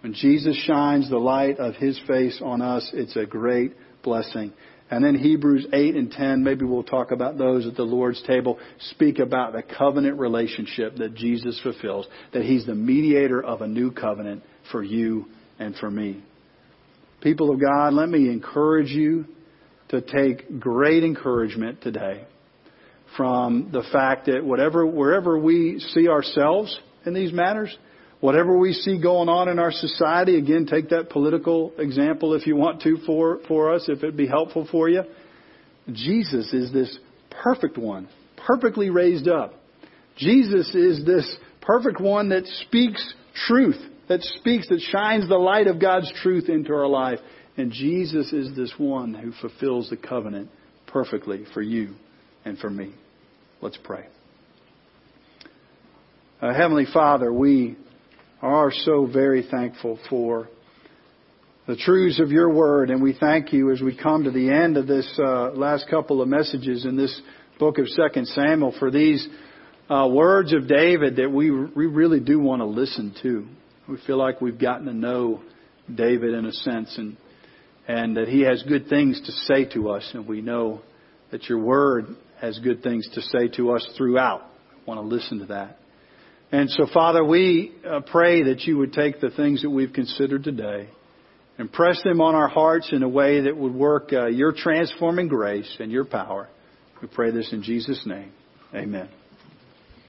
When 0.00 0.14
Jesus 0.14 0.56
shines 0.56 1.10
the 1.10 1.18
light 1.18 1.58
of 1.58 1.74
His 1.74 2.00
face 2.06 2.40
on 2.42 2.62
us, 2.62 2.90
it's 2.94 3.14
a 3.16 3.26
great 3.26 3.74
blessing. 4.02 4.54
And 4.90 5.04
then 5.04 5.14
Hebrews 5.14 5.66
8 5.74 5.94
and 5.94 6.10
10, 6.10 6.42
maybe 6.42 6.64
we'll 6.64 6.84
talk 6.84 7.10
about 7.10 7.36
those 7.36 7.66
at 7.66 7.76
the 7.76 7.82
Lord's 7.82 8.22
table, 8.22 8.58
speak 8.92 9.18
about 9.18 9.52
the 9.52 9.62
covenant 9.62 10.18
relationship 10.18 10.96
that 10.96 11.14
Jesus 11.14 11.60
fulfills, 11.62 12.06
that 12.32 12.44
He's 12.44 12.64
the 12.64 12.74
mediator 12.74 13.44
of 13.44 13.60
a 13.60 13.68
new 13.68 13.90
covenant 13.90 14.42
for 14.70 14.82
you 14.82 15.26
and 15.58 15.76
for 15.76 15.90
me. 15.90 16.24
People 17.20 17.50
of 17.50 17.60
God, 17.60 17.92
let 17.92 18.08
me 18.08 18.30
encourage 18.30 18.90
you 18.90 19.26
to 19.90 20.00
take 20.00 20.58
great 20.58 21.04
encouragement 21.04 21.82
today 21.82 22.24
from 23.16 23.70
the 23.72 23.82
fact 23.92 24.26
that 24.26 24.44
whatever, 24.44 24.86
wherever 24.86 25.38
we 25.38 25.78
see 25.78 26.08
ourselves 26.08 26.78
in 27.04 27.14
these 27.14 27.32
matters, 27.32 27.76
whatever 28.20 28.56
we 28.56 28.72
see 28.72 29.00
going 29.00 29.28
on 29.28 29.48
in 29.48 29.58
our 29.58 29.72
society, 29.72 30.38
again, 30.38 30.66
take 30.66 30.90
that 30.90 31.10
political 31.10 31.72
example 31.78 32.34
if 32.34 32.46
you 32.46 32.56
want 32.56 32.80
to 32.82 32.96
for, 33.04 33.40
for 33.48 33.74
us, 33.74 33.86
if 33.88 34.02
it 34.02 34.16
be 34.16 34.26
helpful 34.26 34.66
for 34.70 34.88
you. 34.88 35.02
Jesus 35.92 36.52
is 36.52 36.72
this 36.72 36.98
perfect 37.42 37.76
one, 37.76 38.08
perfectly 38.46 38.90
raised 38.90 39.28
up. 39.28 39.54
Jesus 40.16 40.74
is 40.74 41.04
this 41.04 41.36
perfect 41.60 42.00
one 42.00 42.28
that 42.28 42.46
speaks 42.66 43.14
truth, 43.46 43.80
that 44.08 44.22
speaks, 44.22 44.68
that 44.68 44.80
shines 44.80 45.28
the 45.28 45.36
light 45.36 45.66
of 45.66 45.80
God's 45.80 46.12
truth 46.22 46.48
into 46.48 46.72
our 46.72 46.86
life. 46.86 47.18
And 47.56 47.72
Jesus 47.72 48.32
is 48.32 48.54
this 48.56 48.72
one 48.78 49.12
who 49.12 49.32
fulfills 49.32 49.90
the 49.90 49.96
covenant 49.96 50.50
perfectly 50.86 51.44
for 51.52 51.62
you 51.62 51.94
and 52.44 52.58
for 52.58 52.70
me. 52.70 52.92
Let's 53.60 53.78
pray. 53.82 54.06
Uh, 56.40 56.52
Heavenly 56.52 56.86
Father, 56.92 57.32
we 57.32 57.76
are 58.40 58.72
so 58.72 59.06
very 59.06 59.46
thankful 59.48 59.98
for 60.10 60.48
the 61.68 61.76
truths 61.76 62.18
of 62.18 62.32
your 62.32 62.52
word, 62.52 62.90
and 62.90 63.00
we 63.00 63.16
thank 63.18 63.52
you 63.52 63.70
as 63.70 63.80
we 63.80 63.96
come 63.96 64.24
to 64.24 64.32
the 64.32 64.50
end 64.50 64.76
of 64.76 64.88
this 64.88 65.08
uh, 65.22 65.52
last 65.52 65.88
couple 65.88 66.20
of 66.20 66.26
messages 66.26 66.84
in 66.84 66.96
this 66.96 67.20
book 67.60 67.78
of 67.78 67.86
Second 67.88 68.26
Samuel 68.26 68.74
for 68.80 68.90
these 68.90 69.24
uh, 69.88 70.08
words 70.10 70.52
of 70.52 70.66
David 70.66 71.16
that 71.16 71.30
we 71.30 71.50
we 71.50 71.86
really 71.86 72.18
do 72.18 72.40
want 72.40 72.60
to 72.60 72.66
listen 72.66 73.14
to. 73.22 73.46
We 73.88 73.98
feel 74.06 74.16
like 74.16 74.40
we've 74.40 74.58
gotten 74.58 74.86
to 74.86 74.92
know 74.92 75.40
David 75.92 76.34
in 76.34 76.46
a 76.46 76.52
sense, 76.52 76.98
and 76.98 77.16
and 77.86 78.16
that 78.16 78.26
he 78.26 78.40
has 78.40 78.64
good 78.64 78.88
things 78.88 79.20
to 79.20 79.32
say 79.32 79.66
to 79.74 79.90
us, 79.90 80.10
and 80.14 80.26
we 80.26 80.40
know 80.40 80.80
that 81.30 81.44
your 81.44 81.58
word 81.58 82.06
has 82.42 82.58
good 82.58 82.82
things 82.82 83.08
to 83.14 83.22
say 83.22 83.48
to 83.56 83.70
us 83.70 83.88
throughout. 83.96 84.42
I 84.42 84.84
want 84.84 85.00
to 85.00 85.06
listen 85.06 85.38
to 85.38 85.46
that. 85.46 85.78
And 86.50 86.68
so, 86.68 86.86
Father, 86.92 87.24
we 87.24 87.72
uh, 87.88 88.00
pray 88.00 88.42
that 88.42 88.62
you 88.62 88.76
would 88.76 88.92
take 88.92 89.20
the 89.20 89.30
things 89.30 89.62
that 89.62 89.70
we've 89.70 89.92
considered 89.92 90.44
today 90.44 90.90
and 91.56 91.72
press 91.72 92.02
them 92.02 92.20
on 92.20 92.34
our 92.34 92.48
hearts 92.48 92.90
in 92.92 93.02
a 93.02 93.08
way 93.08 93.42
that 93.42 93.56
would 93.56 93.74
work 93.74 94.12
uh, 94.12 94.26
your 94.26 94.52
transforming 94.52 95.28
grace 95.28 95.76
and 95.80 95.90
your 95.90 96.04
power. 96.04 96.48
We 97.00 97.08
pray 97.08 97.30
this 97.30 97.52
in 97.52 97.62
Jesus' 97.62 98.02
name. 98.04 98.32
Amen. 98.74 99.08